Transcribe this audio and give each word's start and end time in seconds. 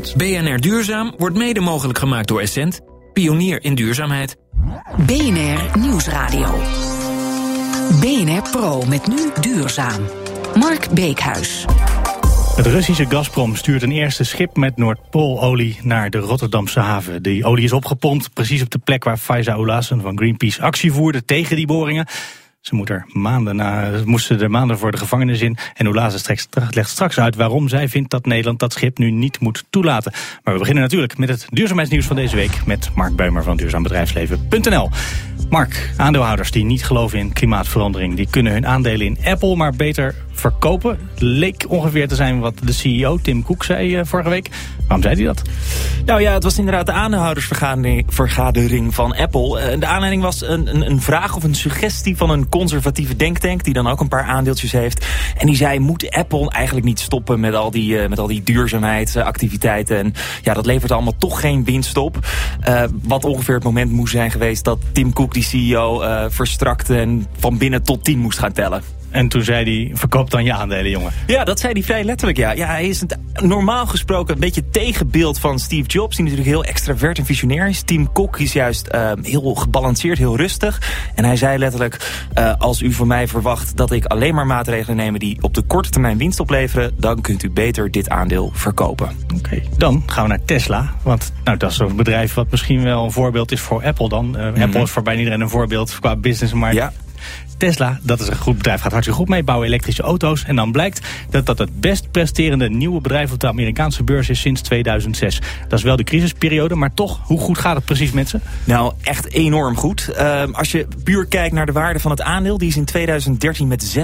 BNR 0.00 0.60
Duurzaam 0.60 1.14
wordt 1.18 1.36
mede 1.36 1.60
mogelijk 1.60 1.98
gemaakt 1.98 2.28
door 2.28 2.40
Essent, 2.40 2.80
pionier 3.12 3.64
in 3.64 3.74
duurzaamheid. 3.74 4.36
BNR 4.96 5.78
Nieuwsradio. 5.78 6.58
BNR 8.00 8.50
Pro 8.50 8.82
met 8.88 9.06
nu 9.06 9.30
duurzaam. 9.40 10.02
Mark 10.54 10.90
Beekhuis. 10.90 11.64
Het 12.56 12.66
Russische 12.66 13.06
Gazprom 13.08 13.56
stuurt 13.56 13.82
een 13.82 13.92
eerste 13.92 14.24
schip 14.24 14.56
met 14.56 14.76
Noordpoololie 14.76 15.78
naar 15.82 16.10
de 16.10 16.18
Rotterdamse 16.18 16.80
haven. 16.80 17.22
Die 17.22 17.44
olie 17.44 17.64
is 17.64 17.72
opgepompt 17.72 18.32
precies 18.32 18.62
op 18.62 18.70
de 18.70 18.78
plek 18.78 19.04
waar 19.04 19.16
Faiza 19.16 19.52
Oulassen 19.52 20.00
van 20.00 20.16
Greenpeace 20.16 20.62
actie 20.62 20.92
voerde 20.92 21.24
tegen 21.24 21.56
die 21.56 21.66
boringen. 21.66 22.06
Ze 22.60 22.74
moet 22.74 22.90
er 22.90 23.06
maanden 23.12 23.56
na, 23.56 23.90
moesten 24.04 24.40
er 24.40 24.50
maanden 24.50 24.78
voor 24.78 24.90
de 24.90 24.96
gevangenis 24.96 25.40
in. 25.40 25.56
En 25.74 25.86
Oulazen 25.86 26.36
legt 26.70 26.90
straks 26.90 27.18
uit 27.18 27.36
waarom 27.36 27.68
zij 27.68 27.88
vindt 27.88 28.10
dat 28.10 28.26
Nederland 28.26 28.58
dat 28.58 28.72
schip 28.72 28.98
nu 28.98 29.10
niet 29.10 29.40
moet 29.40 29.64
toelaten. 29.70 30.12
Maar 30.44 30.52
we 30.52 30.60
beginnen 30.60 30.82
natuurlijk 30.82 31.18
met 31.18 31.28
het 31.28 31.46
duurzaamheidsnieuws 31.48 32.06
van 32.06 32.16
deze 32.16 32.36
week 32.36 32.66
met 32.66 32.90
Mark 32.94 33.16
Beumer 33.16 33.42
van 33.42 33.56
duurzaambedrijfsleven.nl. 33.56 34.90
Mark, 35.50 35.90
aandeelhouders 35.96 36.50
die 36.50 36.64
niet 36.64 36.84
geloven 36.84 37.18
in 37.18 37.32
klimaatverandering, 37.32 38.16
die 38.16 38.28
kunnen 38.30 38.52
hun 38.52 38.66
aandelen 38.66 39.06
in 39.06 39.18
Apple 39.24 39.56
maar 39.56 39.72
beter 39.72 40.14
verkopen. 40.32 40.98
Leek 41.18 41.64
ongeveer 41.68 42.08
te 42.08 42.14
zijn 42.14 42.40
wat 42.40 42.54
de 42.64 42.72
CEO 42.72 43.16
Tim 43.16 43.42
Cook 43.42 43.64
zei 43.64 43.98
uh, 43.98 44.04
vorige 44.04 44.28
week. 44.28 44.48
Waarom 44.78 45.02
zei 45.02 45.14
hij 45.14 45.24
dat? 45.24 45.42
Nou 46.04 46.20
ja, 46.20 46.32
het 46.32 46.42
was 46.42 46.58
inderdaad 46.58 46.86
de 46.86 46.92
aandeelhoudersvergadering 46.92 48.94
van 48.94 49.16
Apple. 49.16 49.72
Uh, 49.72 49.80
de 49.80 49.86
aanleiding 49.86 50.22
was 50.22 50.42
een, 50.42 50.74
een, 50.74 50.90
een, 50.90 51.00
vraag 51.00 51.36
of 51.36 51.42
een 51.42 51.54
suggestie 51.54 52.16
van 52.16 52.30
een 52.30 52.48
conservatieve 52.48 53.16
denktank... 53.16 53.64
die 53.64 53.74
dan 53.74 53.86
ook 53.86 54.00
een 54.00 54.08
paar 54.08 54.24
aandeeltjes 54.24 54.72
heeft. 54.72 55.06
En 55.36 55.46
die 55.46 55.56
zei, 55.56 55.78
moet 55.78 56.10
Apple 56.10 56.50
eigenlijk 56.50 56.86
niet 56.86 57.00
stoppen 57.00 57.40
met 57.40 57.54
al 57.54 57.70
die, 57.70 58.02
uh, 58.02 58.08
met 58.08 58.18
al 58.18 58.26
die 58.26 58.42
duurzaamheidsactiviteiten? 58.42 59.98
En 59.98 60.14
ja, 60.42 60.54
dat 60.54 60.66
levert 60.66 60.92
allemaal 60.92 61.16
toch 61.18 61.40
geen 61.40 61.64
winst 61.64 61.96
op. 61.96 62.18
wat 63.02 63.24
ongeveer 63.24 63.54
het 63.54 63.64
moment 63.64 63.92
moest 63.92 64.12
zijn 64.12 64.30
geweest 64.30 64.64
dat 64.64 64.78
Tim 64.92 65.12
Cook, 65.12 65.34
die 65.34 65.42
CEO, 65.42 66.02
verstrakte... 66.28 66.98
en 66.98 67.26
van 67.38 67.58
binnen 67.58 67.82
tot 67.82 68.04
tien 68.04 68.18
moest 68.18 68.38
gaan 68.38 68.52
tellen. 68.52 68.99
En 69.10 69.28
toen 69.28 69.42
zei 69.42 69.64
hij, 69.64 69.96
verkoop 69.96 70.30
dan 70.30 70.44
je 70.44 70.52
aandelen, 70.52 70.90
jongen. 70.90 71.12
Ja, 71.26 71.44
dat 71.44 71.60
zei 71.60 71.72
hij 71.72 71.82
vrij 71.82 72.04
letterlijk, 72.04 72.38
ja. 72.38 72.52
ja 72.52 72.66
hij 72.66 72.88
is 72.88 73.00
een, 73.00 73.48
normaal 73.48 73.86
gesproken 73.86 74.34
een 74.34 74.40
beetje 74.40 74.70
tegenbeeld 74.70 75.38
van 75.38 75.58
Steve 75.58 75.88
Jobs... 75.88 76.16
die 76.16 76.24
natuurlijk 76.24 76.50
heel 76.50 76.64
extravert 76.64 77.18
en 77.18 77.24
visionair 77.24 77.68
is. 77.68 77.82
Tim 77.82 78.12
Cook 78.12 78.38
is 78.38 78.52
juist 78.52 78.88
uh, 78.94 79.12
heel 79.22 79.54
gebalanceerd, 79.54 80.18
heel 80.18 80.36
rustig. 80.36 80.82
En 81.14 81.24
hij 81.24 81.36
zei 81.36 81.58
letterlijk, 81.58 82.24
uh, 82.38 82.52
als 82.58 82.82
u 82.82 82.92
van 82.92 83.06
mij 83.06 83.28
verwacht... 83.28 83.76
dat 83.76 83.92
ik 83.92 84.04
alleen 84.04 84.34
maar 84.34 84.46
maatregelen 84.46 84.96
neem 84.96 85.18
die 85.18 85.42
op 85.42 85.54
de 85.54 85.62
korte 85.62 85.90
termijn 85.90 86.18
winst 86.18 86.40
opleveren... 86.40 86.94
dan 86.98 87.20
kunt 87.20 87.42
u 87.42 87.50
beter 87.50 87.90
dit 87.90 88.08
aandeel 88.08 88.50
verkopen. 88.54 89.10
Oké, 89.24 89.34
okay. 89.34 89.68
dan 89.76 90.02
gaan 90.06 90.22
we 90.22 90.28
naar 90.28 90.44
Tesla. 90.44 90.94
Want 91.02 91.32
nou, 91.44 91.56
dat 91.56 91.70
is 91.70 91.78
een 91.78 91.96
bedrijf 91.96 92.34
wat 92.34 92.50
misschien 92.50 92.82
wel 92.82 93.04
een 93.04 93.12
voorbeeld 93.12 93.52
is 93.52 93.60
voor 93.60 93.84
Apple 93.84 94.08
dan. 94.08 94.36
Uh, 94.36 94.42
mm 94.42 94.54
-hmm. 94.54 94.62
Apple 94.62 94.82
is 94.82 94.90
voor 94.90 95.02
bijna 95.02 95.18
iedereen 95.18 95.40
een 95.40 95.48
voorbeeld 95.48 95.98
qua 96.00 96.16
business, 96.16 96.52
maar... 96.52 96.74
Ja. 96.74 96.92
Tesla, 97.60 97.98
dat 98.02 98.20
is 98.20 98.28
een 98.28 98.36
goed 98.36 98.56
bedrijf, 98.56 98.80
gaat 98.80 98.92
hartstikke 98.92 99.20
goed 99.20 99.28
mee, 99.28 99.42
bouwen 99.42 99.68
elektrische 99.68 100.02
auto's. 100.02 100.44
En 100.44 100.56
dan 100.56 100.72
blijkt 100.72 101.00
dat 101.30 101.46
dat 101.46 101.58
het 101.58 101.80
best 101.80 102.10
presterende 102.10 102.70
nieuwe 102.70 103.00
bedrijf 103.00 103.32
op 103.32 103.40
de 103.40 103.48
Amerikaanse 103.48 104.02
beurs 104.02 104.28
is 104.28 104.40
sinds 104.40 104.60
2006. 104.60 105.40
Dat 105.68 105.78
is 105.78 105.84
wel 105.84 105.96
de 105.96 106.04
crisisperiode, 106.04 106.74
maar 106.74 106.94
toch, 106.94 107.20
hoe 107.22 107.38
goed 107.38 107.58
gaat 107.58 107.76
het 107.76 107.84
precies 107.84 108.12
met 108.12 108.28
ze? 108.28 108.40
Nou, 108.64 108.92
echt 109.02 109.32
enorm 109.32 109.76
goed. 109.76 110.10
Uh, 110.12 110.42
als 110.52 110.72
je 110.72 110.86
puur 111.04 111.26
kijkt 111.26 111.54
naar 111.54 111.66
de 111.66 111.72
waarde 111.72 112.00
van 112.00 112.10
het 112.10 112.22
aandeel, 112.22 112.58
die 112.58 112.68
is 112.68 112.76
in 112.76 112.84
2013 112.84 113.68
met 113.68 113.96
619% 113.98 114.02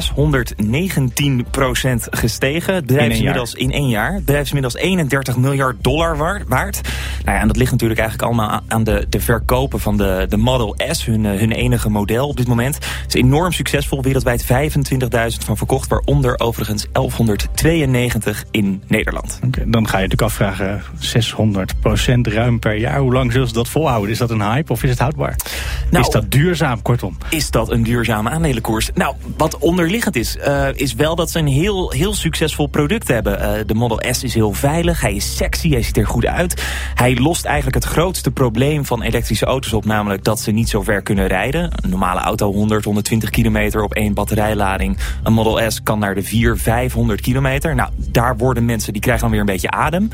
gestegen. 2.11 2.75
Het 2.75 2.87
bedrijf 2.87 3.13
is 3.13 3.19
inmiddels 3.19 3.55
in 3.55 3.73
één 3.73 3.89
jaar. 3.89 4.13
Het 4.13 4.25
bedrijf 4.25 4.43
is 4.43 4.49
inmiddels 4.49 4.77
31 4.83 5.37
miljard 5.37 5.77
dollar 5.81 6.17
waard. 6.17 6.45
Nou 7.25 7.37
ja, 7.37 7.41
en 7.41 7.47
dat 7.47 7.57
ligt 7.57 7.71
natuurlijk 7.71 8.01
eigenlijk 8.01 8.29
allemaal 8.29 8.61
aan 8.69 8.85
de, 8.85 9.07
de 9.09 9.21
verkopen 9.21 9.81
van 9.81 9.97
de, 9.97 10.27
de 10.29 10.37
Model 10.37 10.77
S, 10.91 11.05
hun, 11.05 11.25
hun 11.25 11.53
enige 11.53 11.91
model 11.91 12.29
op 12.29 12.37
dit 12.37 12.47
moment. 12.47 12.79
Het 13.07 13.15
is 13.15 13.23
enorm 13.23 13.53
succesvol, 13.53 14.03
wereldwijd 14.03 14.45
25.000 14.45 14.49
van 15.45 15.57
verkocht, 15.57 15.89
waaronder 15.89 16.39
overigens 16.39 16.87
1192 16.93 18.45
in 18.51 18.83
Nederland. 18.87 19.39
Dan 19.67 19.89
ga 19.89 19.99
je 19.99 20.09
natuurlijk 20.09 20.23
afvragen, 20.23 20.83
600% 22.19 22.33
ruim 22.33 22.59
per 22.59 22.77
jaar, 22.77 22.99
hoe 22.99 23.13
lang 23.13 23.33
zullen 23.33 23.49
ze 23.49 23.55
dat 23.55 23.69
volhouden? 23.69 24.11
Is 24.11 24.19
dat 24.19 24.31
een 24.31 24.43
hype 24.43 24.73
of 24.73 24.83
is 24.83 24.91
het 24.91 24.99
houdbaar? 24.99 25.37
Nou, 25.91 26.05
is 26.05 26.11
dat 26.11 26.31
duurzaam, 26.31 26.83
kortom? 26.83 27.17
Is 27.31 27.51
dat 27.51 27.71
een 27.71 27.83
duurzame 27.83 28.31
aandelenkoers? 28.31 28.91
Nou, 28.95 29.15
wat 29.37 29.59
onderliggend 29.59 30.17
is, 30.17 30.37
uh, 30.37 30.69
is 30.75 30.95
wel 30.95 31.17
dat 31.17 31.31
ze 31.31 31.39
een 31.39 31.47
heel, 31.47 31.91
heel 31.91 32.15
succesvol 32.15 32.67
product 32.67 33.09
hebben. 33.09 33.41
Uh, 33.41 33.67
de 33.67 33.75
Model 33.75 34.03
S 34.15 34.23
is 34.23 34.35
heel 34.35 34.53
veilig, 34.53 35.01
hij 35.01 35.15
is 35.15 35.37
sexy, 35.37 35.71
hij 35.71 35.83
ziet 35.83 35.97
er 35.97 36.07
goed 36.07 36.27
uit. 36.27 36.63
Hij 36.95 37.17
lost 37.17 37.45
eigenlijk 37.45 37.85
het 37.85 37.85
grootste 37.85 38.31
probleem 38.31 38.85
van 38.85 39.03
elektrische 39.03 39.47
auto's 39.47 39.73
op, 39.73 39.85
namelijk 39.85 40.25
dat 40.25 40.41
ze 40.41 40.51
niet 40.51 40.69
zo 40.69 40.83
ver 40.83 41.03
kunnen 41.03 41.27
rijden. 41.27 41.71
Een 41.83 41.91
normale 41.91 42.21
auto 42.21 42.53
100, 42.53 42.85
120 42.85 43.31
kilometer 43.31 43.83
op 43.83 43.95
één 43.95 44.15
batterijlading. 44.15 44.99
Een 45.23 45.33
Model 45.33 45.71
S 45.71 45.83
kan 45.83 45.99
naar 45.99 46.15
de 46.15 46.23
400, 46.23 46.63
500 46.63 47.21
kilometer. 47.21 47.75
Nou, 47.75 47.91
daar 47.97 48.37
worden 48.37 48.65
mensen, 48.65 48.93
die 48.93 49.03
krijgen 49.03 49.23
dan 49.23 49.31
weer 49.31 49.41
een 49.41 49.47
beetje 49.47 49.71
adem. 49.71 50.11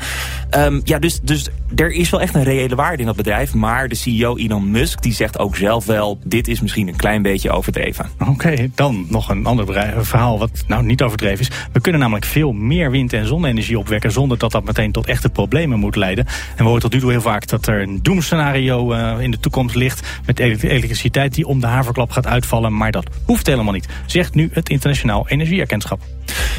Um, 0.57 0.81
ja, 0.83 0.99
dus, 0.99 1.19
dus 1.21 1.49
er 1.75 1.91
is 1.91 2.09
wel 2.09 2.21
echt 2.21 2.35
een 2.35 2.43
reële 2.43 2.75
waarde 2.75 2.97
in 2.97 3.05
dat 3.05 3.15
bedrijf. 3.15 3.53
Maar 3.53 3.87
de 3.87 3.95
CEO 3.95 4.35
Elon 4.35 4.71
Musk, 4.71 5.01
die 5.01 5.13
zegt 5.13 5.39
ook 5.39 5.55
zelf 5.63 5.85
wel... 5.85 6.19
dit 6.23 6.47
is 6.47 6.61
misschien 6.61 6.87
een 6.87 6.95
klein 6.95 7.21
beetje 7.21 7.51
overdreven. 7.51 8.05
Oké, 8.19 8.29
okay, 8.29 8.71
dan 8.75 9.05
nog 9.09 9.29
een 9.29 9.45
ander 9.45 9.65
verhaal 10.05 10.39
wat 10.39 10.63
nou 10.67 10.83
niet 10.83 11.01
overdreven 11.01 11.39
is. 11.39 11.51
We 11.71 11.79
kunnen 11.79 12.01
namelijk 12.01 12.25
veel 12.25 12.51
meer 12.51 12.91
wind- 12.91 13.13
en 13.13 13.27
zonne-energie 13.27 13.79
opwekken... 13.79 14.11
zonder 14.11 14.37
dat 14.37 14.51
dat 14.51 14.63
meteen 14.63 14.91
tot 14.91 15.05
echte 15.05 15.29
problemen 15.29 15.79
moet 15.79 15.95
leiden. 15.95 16.25
En 16.25 16.57
we 16.57 16.63
horen 16.63 16.81
tot 16.81 16.93
nu 16.93 16.99
toe 16.99 17.11
heel 17.11 17.21
vaak 17.21 17.47
dat 17.47 17.67
er 17.67 17.81
een 17.81 17.99
doemscenario 18.01 18.93
uh, 18.93 19.19
in 19.19 19.31
de 19.31 19.39
toekomst 19.39 19.75
ligt... 19.75 20.07
met 20.25 20.39
elektriciteit 20.39 21.33
die 21.33 21.47
om 21.47 21.59
de 21.59 21.67
haverklap 21.67 22.11
gaat 22.11 22.27
uitvallen. 22.27 22.77
Maar 22.77 22.91
dat 22.91 23.05
hoeft 23.25 23.47
helemaal 23.47 23.73
niet, 23.73 23.87
zegt 24.05 24.35
nu 24.35 24.49
het 24.53 24.69
Internationaal 24.69 25.27
Energieagentschap. 25.27 26.01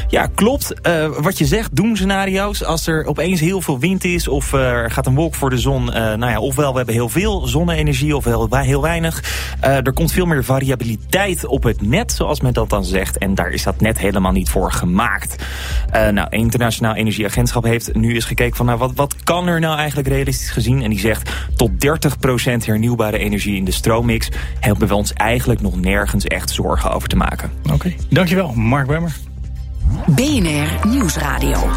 Ja, 0.09 0.29
klopt. 0.35 0.73
Uh, 0.87 1.07
wat 1.19 1.37
je 1.37 1.45
zegt, 1.45 1.75
doemscenario's. 1.75 2.63
Als 2.63 2.87
er 2.87 3.05
opeens 3.05 3.39
heel 3.39 3.61
veel 3.61 3.79
wind 3.79 4.03
is 4.03 4.27
of 4.27 4.53
uh, 4.53 4.61
er 4.61 4.91
gaat 4.91 5.05
een 5.05 5.15
wolk 5.15 5.35
voor 5.35 5.49
de 5.49 5.57
zon. 5.57 5.87
Uh, 5.87 5.93
nou 5.93 6.27
ja, 6.31 6.39
ofwel 6.39 6.71
we 6.71 6.77
hebben 6.77 6.95
heel 6.95 7.09
veel 7.09 7.47
zonne-energie 7.47 8.15
ofwel 8.15 8.47
heel 8.49 8.81
weinig. 8.81 8.94
Er 9.59 9.93
komt 9.93 10.11
veel 10.11 10.25
meer 10.25 10.43
variabiliteit 10.43 11.45
op 11.45 11.63
het 11.63 11.81
net, 11.81 12.11
zoals 12.11 12.41
men 12.41 12.53
dat 12.53 12.69
dan 12.69 12.85
zegt. 12.85 13.17
En 13.17 13.35
daar 13.35 13.49
is 13.49 13.63
dat 13.63 13.81
net 13.81 13.97
helemaal 13.97 14.31
niet 14.31 14.49
voor 14.49 14.71
gemaakt. 14.71 15.43
nou, 15.91 16.27
Internationaal 16.29 16.95
Energieagentschap 16.95 17.63
heeft 17.63 17.95
nu 17.95 18.13
eens 18.13 18.25
gekeken 18.25 18.55
van... 18.55 18.65
Nou, 18.65 18.77
wat, 18.77 18.91
wat 18.95 19.15
kan 19.23 19.47
er 19.47 19.59
nou 19.59 19.77
eigenlijk 19.77 20.07
realistisch 20.07 20.49
gezien? 20.49 20.81
En 20.81 20.89
die 20.89 20.99
zegt 20.99 21.31
tot 21.55 21.71
30% 21.71 21.75
hernieuwbare 22.65 23.17
energie 23.17 23.55
in 23.55 23.65
de 23.65 23.71
stroommix... 23.71 24.29
hebben 24.59 24.87
we 24.87 24.95
ons 24.95 25.13
eigenlijk 25.13 25.61
nog 25.61 25.81
nergens 25.81 26.25
echt 26.25 26.49
zorgen 26.49 26.91
over 26.91 27.09
te 27.09 27.15
maken. 27.15 27.51
Oké, 27.73 27.93
dankjewel 28.09 28.53
Mark 28.53 28.87
Wemmer. 28.87 29.15
BNR 29.95 30.87
Nieuwsradio. 30.87 31.69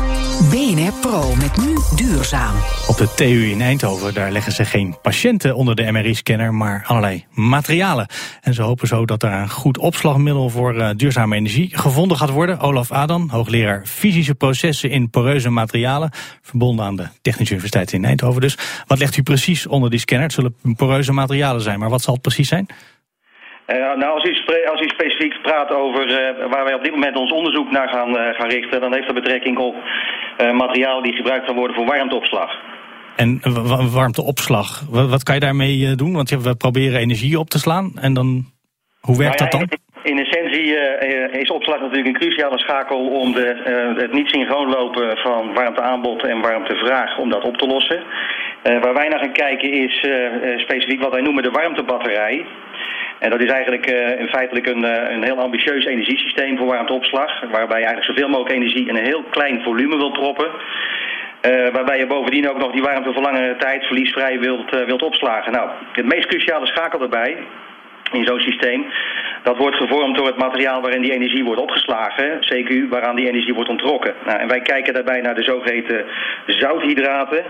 BNR 0.50 0.92
Pro 1.00 1.34
met 1.34 1.56
nu 1.56 1.74
duurzaam. 1.96 2.54
Op 2.88 2.96
de 2.96 3.14
TU 3.14 3.50
in 3.50 3.60
Eindhoven 3.60 4.14
daar 4.14 4.30
leggen 4.32 4.52
ze 4.52 4.64
geen 4.64 4.96
patiënten 5.02 5.54
onder 5.54 5.74
de 5.74 5.92
MRI-scanner, 5.92 6.54
maar 6.54 6.84
allerlei 6.86 7.24
materialen. 7.30 8.06
En 8.40 8.54
ze 8.54 8.62
hopen 8.62 8.88
zo 8.88 9.04
dat 9.04 9.22
er 9.22 9.32
een 9.32 9.50
goed 9.50 9.78
opslagmiddel 9.78 10.48
voor 10.50 10.74
uh, 10.74 10.90
duurzame 10.96 11.36
energie 11.36 11.78
gevonden 11.78 12.16
gaat 12.16 12.30
worden. 12.30 12.60
Olaf 12.60 12.92
Adan, 12.92 13.28
hoogleraar 13.30 13.86
fysische 13.86 14.34
processen 14.34 14.90
in 14.90 15.10
poreuze 15.10 15.50
materialen, 15.50 16.10
verbonden 16.42 16.84
aan 16.84 16.96
de 16.96 17.08
Technische 17.22 17.54
Universiteit 17.54 17.92
in 17.92 18.04
Eindhoven. 18.04 18.40
Dus 18.40 18.58
wat 18.86 18.98
legt 18.98 19.16
u 19.16 19.22
precies 19.22 19.66
onder 19.66 19.90
die 19.90 20.00
scanner? 20.00 20.26
Het 20.26 20.34
zullen 20.34 20.54
poreuze 20.76 21.12
materialen 21.12 21.62
zijn, 21.62 21.78
maar 21.78 21.90
wat 21.90 22.02
zal 22.02 22.12
het 22.12 22.22
precies 22.22 22.48
zijn? 22.48 22.66
Uh, 23.68 23.76
nou, 23.76 24.14
als 24.14 24.24
u, 24.24 24.66
als 24.70 24.80
u, 24.80 24.88
specifiek 24.88 25.42
praat 25.42 25.70
over 25.70 26.08
uh, 26.08 26.50
waar 26.50 26.64
wij 26.64 26.74
op 26.74 26.82
dit 26.82 26.92
moment 26.92 27.16
ons 27.16 27.32
onderzoek 27.32 27.70
naar 27.70 27.88
gaan, 27.88 28.08
uh, 28.08 28.34
gaan 28.34 28.48
richten, 28.48 28.80
dan 28.80 28.92
heeft 28.92 29.06
dat 29.06 29.14
betrekking 29.14 29.58
op 29.58 29.74
materiaal 30.52 31.02
die 31.02 31.12
gebruikt 31.12 31.46
kan 31.46 31.54
worden 31.54 31.76
voor 31.76 31.86
warmteopslag. 31.86 32.50
En 33.16 33.40
warmteopslag, 33.92 34.82
wat 34.90 35.22
kan 35.22 35.34
je 35.34 35.40
daarmee 35.40 35.94
doen? 35.94 36.12
Want 36.12 36.30
we 36.30 36.56
proberen 36.56 37.00
energie 37.00 37.38
op 37.38 37.50
te 37.50 37.58
slaan 37.58 37.92
en 38.00 38.14
dan, 38.14 38.44
hoe 39.00 39.18
werkt 39.18 39.38
nou 39.38 39.50
ja, 39.50 39.58
dat 39.58 39.68
dan? 39.68 39.78
In 40.02 40.18
essentie 40.18 40.76
is 41.40 41.50
opslag 41.50 41.80
natuurlijk 41.80 42.06
een 42.06 42.20
cruciale 42.20 42.58
schakel 42.58 43.06
om 43.06 43.32
de, 43.32 43.94
het 43.96 44.12
niet 44.12 44.28
synchroon 44.28 44.68
lopen 44.68 45.16
van 45.16 45.54
warmteaanbod 45.54 46.24
en 46.24 46.40
warmtevraag 46.40 47.18
om 47.18 47.30
dat 47.30 47.44
op 47.44 47.56
te 47.56 47.66
lossen. 47.66 48.02
waar 48.62 48.94
wij 48.94 49.08
naar 49.08 49.18
gaan 49.18 49.32
kijken 49.32 49.72
is 49.72 50.06
specifiek 50.56 51.02
wat 51.02 51.12
wij 51.12 51.22
noemen 51.22 51.42
de 51.42 51.50
warmtebatterij. 51.50 52.46
En 53.18 53.30
dat 53.30 53.40
is 53.40 53.50
eigenlijk 53.50 53.90
uh, 53.90 54.20
in 54.20 54.28
feitelijk 54.28 54.66
een, 54.66 54.84
uh, 54.84 55.10
een 55.10 55.24
heel 55.24 55.40
ambitieus 55.40 55.84
energiesysteem 55.84 56.56
voor 56.56 56.66
warmteopslag. 56.66 57.40
Waarbij 57.40 57.80
je 57.80 57.86
eigenlijk 57.86 58.04
zoveel 58.04 58.28
mogelijk 58.28 58.54
energie 58.54 58.88
in 58.88 58.96
een 58.96 59.04
heel 59.04 59.24
klein 59.30 59.62
volume 59.62 59.96
wilt 59.96 60.12
proppen. 60.12 60.46
Uh, 60.46 61.68
waarbij 61.72 61.98
je 61.98 62.06
bovendien 62.06 62.50
ook 62.50 62.58
nog 62.58 62.72
die 62.72 62.82
warmte 62.82 63.12
voor 63.12 63.22
langere 63.22 63.56
tijd 63.56 63.84
verliesvrij 63.84 64.38
wilt, 64.38 64.70
wilt 64.70 65.02
opslagen. 65.02 65.52
Nou, 65.52 65.70
het 65.92 66.04
meest 66.04 66.26
cruciale 66.26 66.66
schakel 66.66 66.98
daarbij 66.98 67.36
in 68.12 68.24
zo'n 68.24 68.40
systeem. 68.40 68.86
Dat 69.42 69.56
wordt 69.56 69.76
gevormd 69.76 70.16
door 70.16 70.26
het 70.26 70.36
materiaal 70.36 70.80
waarin 70.80 71.02
die 71.02 71.12
energie 71.12 71.44
wordt 71.44 71.60
opgeslagen, 71.60 72.40
CQ, 72.40 72.88
waaraan 72.88 73.16
die 73.16 73.28
energie 73.28 73.54
wordt 73.54 73.70
ontrokken. 73.70 74.14
Nou, 74.26 74.38
en 74.38 74.48
wij 74.48 74.60
kijken 74.60 74.94
daarbij 74.94 75.20
naar 75.20 75.34
de 75.34 75.42
zogeheten 75.42 76.04
zouthydraten. 76.46 77.44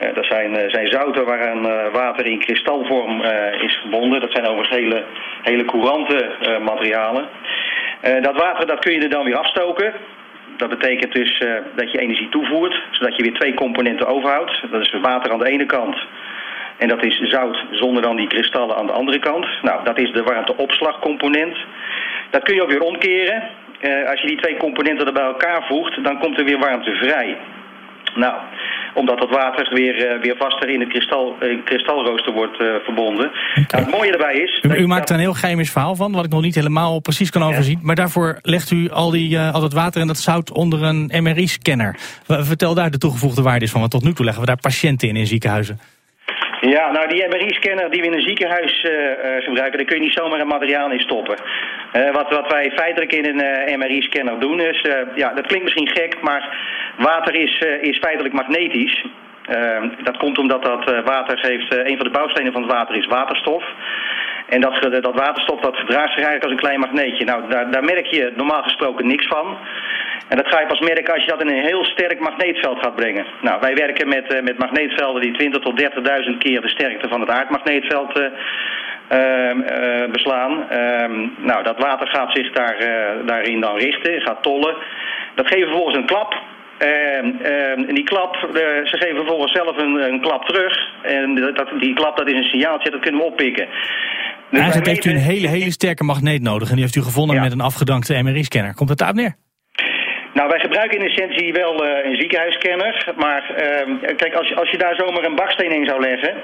Uh, 0.00 0.14
dat 0.14 0.24
zijn, 0.24 0.50
uh, 0.50 0.68
zijn 0.68 0.88
zouten 0.88 1.24
waaraan 1.24 1.66
uh, 1.66 1.92
water 1.92 2.26
in 2.26 2.38
kristalvorm 2.38 3.22
is 3.60 3.74
verbonden. 3.80 4.20
Dat 4.20 4.32
zijn 4.32 4.46
overigens 4.46 4.78
hele, 4.78 5.04
hele 5.42 5.64
courante 5.64 6.30
materialen. 6.62 7.28
dat 8.20 8.36
water 8.36 8.66
dat 8.66 8.78
kun 8.78 8.92
je 8.92 9.00
er 9.00 9.10
dan 9.10 9.24
weer 9.24 9.36
afstoken. 9.36 9.92
Dat 10.56 10.68
betekent 10.68 11.12
dus 11.12 11.42
dat 11.74 11.92
je 11.92 11.98
energie 11.98 12.28
toevoert, 12.28 12.82
zodat 12.90 13.16
je 13.16 13.22
weer 13.22 13.34
twee 13.34 13.54
componenten 13.54 14.06
overhoudt. 14.06 14.62
Dat 14.70 14.80
is 14.80 14.94
water 15.02 15.32
aan 15.32 15.38
de 15.38 15.50
ene 15.50 15.66
kant 15.66 15.96
en 16.76 16.88
dat 16.88 17.04
is 17.04 17.18
zout 17.18 17.64
zonder 17.70 18.02
dan 18.02 18.16
die 18.16 18.26
kristallen 18.26 18.76
aan 18.76 18.86
de 18.86 18.92
andere 18.92 19.18
kant. 19.18 19.46
Nou, 19.62 19.84
dat 19.84 19.98
is 19.98 20.12
de 20.12 20.22
warmteopslagcomponent. 20.22 21.56
Dat 22.30 22.42
kun 22.42 22.54
je 22.54 22.62
ook 22.62 22.70
weer 22.70 22.82
omkeren. 22.82 23.42
Als 24.06 24.20
je 24.20 24.26
die 24.26 24.40
twee 24.40 24.56
componenten 24.56 25.06
er 25.06 25.12
bij 25.12 25.22
elkaar 25.22 25.66
voegt, 25.66 26.04
dan 26.04 26.18
komt 26.18 26.38
er 26.38 26.44
weer 26.44 26.58
warmte 26.58 26.94
vrij. 26.94 27.36
Nou, 28.14 28.34
omdat 28.96 29.18
dat 29.18 29.30
water 29.30 29.74
weer, 29.74 29.96
uh, 29.96 30.22
weer 30.22 30.36
vaster 30.36 30.68
in 30.68 30.80
het 30.80 30.88
kristal, 30.88 31.36
uh, 31.40 31.64
kristalrooster 31.64 32.32
wordt 32.32 32.60
uh, 32.60 32.74
verbonden. 32.84 33.26
Okay. 33.26 33.64
Nou, 33.68 33.84
het 33.84 33.94
mooie 33.94 34.12
erbij 34.12 34.34
is... 34.34 34.62
U, 34.62 34.74
u 34.82 34.86
maakt 34.86 35.08
er 35.08 35.14
een 35.14 35.20
heel 35.20 35.32
chemisch 35.32 35.70
verhaal 35.70 35.96
van, 35.96 36.12
wat 36.12 36.24
ik 36.24 36.30
nog 36.30 36.42
niet 36.42 36.54
helemaal 36.54 37.00
precies 37.00 37.30
kan 37.30 37.42
overzien. 37.42 37.78
Maar 37.82 37.94
daarvoor 37.94 38.38
legt 38.42 38.70
u 38.70 38.90
al, 38.90 39.10
die, 39.10 39.38
al 39.38 39.60
dat 39.60 39.72
water 39.72 40.00
en 40.00 40.06
dat 40.06 40.18
zout 40.18 40.52
onder 40.52 40.82
een 40.82 41.10
MRI-scanner. 41.22 41.96
Vertel 42.26 42.74
daar 42.74 42.90
de 42.90 42.98
toegevoegde 42.98 43.42
waarde 43.42 43.64
is 43.64 43.70
van, 43.70 43.80
want 43.80 43.92
tot 43.92 44.04
nu 44.04 44.12
toe 44.12 44.24
leggen 44.24 44.42
we 44.42 44.48
daar 44.48 44.60
patiënten 44.60 45.08
in 45.08 45.16
in 45.16 45.26
ziekenhuizen. 45.26 45.80
Ja, 46.68 46.90
nou 46.90 47.08
die 47.08 47.28
MRI-scanner 47.28 47.90
die 47.90 48.00
we 48.00 48.06
in 48.06 48.12
een 48.12 48.28
ziekenhuis 48.28 48.84
uh, 48.84 48.92
uh, 48.92 49.44
gebruiken, 49.44 49.78
daar 49.78 49.86
kun 49.86 49.96
je 49.96 50.02
niet 50.02 50.18
zomaar 50.18 50.40
een 50.40 50.46
materiaal 50.46 50.90
in 50.90 51.00
stoppen. 51.00 51.36
Uh, 51.96 52.10
wat, 52.12 52.30
wat 52.30 52.52
wij 52.52 52.70
feitelijk 52.70 53.12
in 53.12 53.24
een 53.24 53.78
MRI-scanner 53.78 54.40
doen 54.40 54.60
is, 54.60 54.86
ja, 55.14 55.32
dat 55.34 55.46
klinkt 55.46 55.64
misschien 55.64 55.88
gek, 55.88 56.20
maar 56.20 56.56
water 56.96 57.34
is, 57.34 57.64
is 57.80 57.98
feitelijk 57.98 58.34
magnetisch. 58.34 59.04
dat 60.02 60.16
komt 60.16 60.38
omdat 60.38 60.62
dat 60.62 60.84
water 61.04 61.38
heeft, 61.40 61.74
een 61.74 61.96
van 61.96 62.06
de 62.06 62.18
bouwstenen 62.18 62.52
van 62.52 62.62
het 62.62 62.72
water 62.72 62.96
is 62.96 63.06
waterstof. 63.06 63.64
En 64.48 64.60
dat, 64.60 65.02
dat 65.02 65.14
waterstof 65.14 65.60
dat 65.60 65.76
gedraagt 65.76 66.12
zich 66.12 66.24
eigenlijk 66.24 66.44
als 66.44 66.52
een 66.52 66.66
klein 66.66 66.80
magneetje. 66.80 67.24
Nou, 67.24 67.48
daar, 67.48 67.70
daar 67.70 67.84
merk 67.84 68.06
je 68.06 68.32
normaal 68.36 68.62
gesproken 68.62 69.06
niks 69.06 69.26
van. 69.26 69.56
En 70.28 70.36
dat 70.36 70.48
ga 70.48 70.60
je 70.60 70.66
pas 70.66 70.80
merken 70.80 71.14
als 71.14 71.24
je 71.24 71.30
dat 71.30 71.40
in 71.40 71.48
een 71.48 71.64
heel 71.64 71.84
sterk 71.84 72.20
magneetveld 72.20 72.78
gaat 72.78 72.96
brengen. 72.96 73.26
Nou, 73.40 73.60
wij 73.60 73.74
werken 73.74 74.08
met, 74.08 74.34
uh, 74.34 74.42
met 74.42 74.58
magneetvelden 74.58 75.22
die 75.22 75.32
20 75.32 75.62
tot 75.62 75.82
30.000 75.82 76.38
keer 76.38 76.60
de 76.60 76.68
sterkte 76.68 77.08
van 77.08 77.20
het 77.20 77.30
aardmagneetveld 77.30 78.18
uh, 78.18 78.24
uh, 79.12 80.10
beslaan. 80.10 80.70
Ehm, 80.70 81.28
nou, 81.36 81.62
dat 81.62 81.78
water 81.78 82.08
gaat 82.08 82.32
zich 82.32 82.52
daar, 82.52 82.76
daarin 83.26 83.60
dan 83.60 83.76
richten, 83.76 84.20
gaat 84.20 84.42
tollen. 84.42 84.76
Dat 85.34 85.46
geeft 85.46 85.62
vervolgens 85.62 85.96
een 85.96 86.06
klap. 86.06 86.34
En 86.78 87.38
ehm, 87.42 87.94
die 87.94 88.04
klap, 88.04 88.36
ze 88.84 88.96
geven 88.98 89.16
vervolgens 89.16 89.52
zelf 89.52 89.76
een, 89.78 89.94
een 89.94 90.20
klap 90.20 90.44
terug. 90.44 90.90
En 91.02 91.34
dat, 91.54 91.68
die 91.78 91.94
klap 91.94 92.16
dat 92.16 92.28
is 92.28 92.38
een 92.38 92.50
signaaltje, 92.50 92.90
dat 92.90 93.00
kunnen 93.00 93.20
we 93.20 93.26
oppikken. 93.26 93.68
Dus 94.50 94.60
Eigenlijk 94.60 94.90
heeft 94.90 95.04
u 95.04 95.10
een 95.10 95.28
hele, 95.32 95.48
hele 95.48 95.70
sterke 95.70 96.04
magneet 96.04 96.42
nodig. 96.42 96.68
En 96.68 96.74
die 96.74 96.84
heeft 96.84 96.96
u 96.96 97.02
gevonden 97.02 97.36
ja. 97.36 97.42
met 97.42 97.52
een 97.52 97.60
afgedankte 97.60 98.22
MRI-scanner. 98.22 98.74
Komt 98.74 98.88
het 98.88 98.98
daarop 98.98 99.16
neer? 99.16 99.34
Nou, 100.34 100.48
wij 100.48 100.60
gebruiken 100.60 100.98
in 100.98 101.06
essentie 101.06 101.52
wel 101.52 101.84
uh, 101.84 102.04
een 102.04 102.16
ziekenhuisscanner. 102.16 103.12
Maar 103.16 103.42
uh, 103.50 104.16
kijk, 104.16 104.34
als, 104.34 104.54
als 104.54 104.70
je 104.70 104.78
daar 104.78 104.94
zomaar 104.96 105.24
een 105.24 105.34
baksteen 105.34 105.70
in 105.70 105.86
zou 105.86 106.00
leggen... 106.00 106.34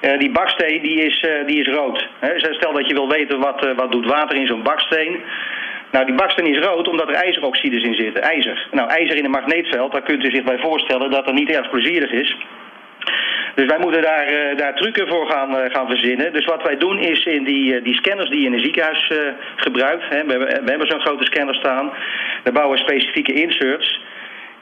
Uh, 0.00 0.18
die 0.18 0.30
baksteen 0.30 0.82
die 0.82 0.98
is, 1.04 1.24
uh, 1.28 1.46
die 1.46 1.60
is 1.60 1.66
rood. 1.66 2.08
He, 2.20 2.32
stel 2.38 2.72
dat 2.72 2.88
je 2.88 2.94
wil 2.94 3.08
weten 3.08 3.40
wat, 3.40 3.72
wat 3.76 3.92
doet 3.92 4.06
water 4.06 4.36
in 4.36 4.46
zo'n 4.46 4.62
baksteen. 4.62 5.22
Nou, 5.92 6.06
die 6.06 6.14
baksteen 6.14 6.54
is 6.54 6.66
rood 6.66 6.88
omdat 6.88 7.08
er 7.08 7.14
ijzeroxides 7.14 7.82
in 7.82 7.94
zitten. 7.94 8.22
IJzer. 8.22 8.68
Nou, 8.70 8.88
ijzer 8.88 9.16
in 9.16 9.24
een 9.24 9.30
magneetveld, 9.30 9.92
daar 9.92 10.02
kunt 10.02 10.24
u 10.24 10.30
zich 10.30 10.44
bij 10.44 10.58
voorstellen 10.58 11.10
dat 11.10 11.24
dat 11.24 11.34
niet 11.34 11.50
erg 11.50 11.70
plezierig 11.70 12.10
is. 12.10 12.36
Dus 13.58 13.66
wij 13.66 13.78
moeten 13.78 14.02
daar, 14.02 14.32
uh, 14.32 14.56
daar 14.56 14.74
trucken 14.74 15.08
voor 15.08 15.30
gaan, 15.30 15.50
uh, 15.50 15.64
gaan 15.70 15.88
verzinnen. 15.88 16.32
Dus 16.32 16.44
wat 16.44 16.62
wij 16.62 16.76
doen 16.76 16.98
is 16.98 17.24
in 17.24 17.44
die, 17.44 17.74
uh, 17.74 17.84
die 17.84 17.94
scanners 17.94 18.30
die 18.30 18.40
je 18.40 18.46
in 18.46 18.52
een 18.52 18.60
ziekenhuis 18.60 19.12
gebruikt... 19.56 20.04
Hè, 20.08 20.24
we, 20.24 20.38
we 20.38 20.70
hebben 20.70 20.86
zo'n 20.86 21.00
grote 21.00 21.24
scanner 21.24 21.54
staan... 21.54 21.92
we 22.44 22.52
bouwen 22.52 22.78
specifieke 22.78 23.32
inserts... 23.32 24.00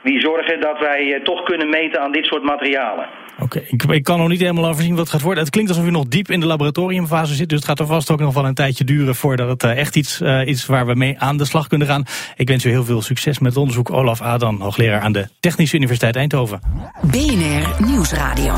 die 0.03 0.19
zorgen 0.19 0.61
dat 0.61 0.79
wij 0.79 1.21
toch 1.23 1.43
kunnen 1.43 1.69
meten 1.69 2.01
aan 2.01 2.11
dit 2.11 2.25
soort 2.25 2.43
materialen. 2.43 3.05
Oké, 3.39 3.43
okay. 3.43 3.67
ik, 3.69 3.83
ik, 3.83 4.03
kan 4.03 4.19
nog 4.19 4.27
niet 4.27 4.39
helemaal 4.39 4.67
overzien 4.67 4.95
wat 4.95 4.99
het 4.99 5.09
gaat 5.09 5.21
worden. 5.21 5.43
Het 5.43 5.51
klinkt 5.51 5.71
alsof 5.71 5.85
u 5.85 5.91
nog 5.91 6.05
diep 6.05 6.29
in 6.29 6.39
de 6.39 6.45
laboratoriumfase 6.45 7.33
zit... 7.33 7.49
dus 7.49 7.57
het 7.57 7.67
gaat 7.67 7.79
er 7.79 7.85
vast 7.85 8.11
ook 8.11 8.19
nog 8.19 8.33
wel 8.33 8.45
een 8.45 8.53
tijdje 8.53 8.83
duren... 8.83 9.15
voordat 9.15 9.49
het 9.49 9.63
echt 9.63 9.95
iets 9.95 10.21
is 10.45 10.65
waar 10.65 10.85
we 10.85 10.95
mee 10.95 11.19
aan 11.19 11.37
de 11.37 11.45
slag 11.45 11.67
kunnen 11.67 11.87
gaan. 11.87 12.03
Ik 12.35 12.47
wens 12.47 12.65
u 12.65 12.69
heel 12.69 12.83
veel 12.83 13.01
succes 13.01 13.39
met 13.39 13.49
het 13.49 13.59
onderzoek. 13.59 13.91
Olaf 13.91 14.21
Adan, 14.21 14.61
hoogleraar 14.61 15.01
aan 15.01 15.11
de 15.11 15.27
Technische 15.39 15.75
Universiteit 15.75 16.15
Eindhoven. 16.15 16.59
BNR 17.01 17.85
Nieuwsradio. 17.85 18.53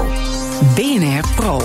BNR 0.75 1.35
Pro. 1.35 1.59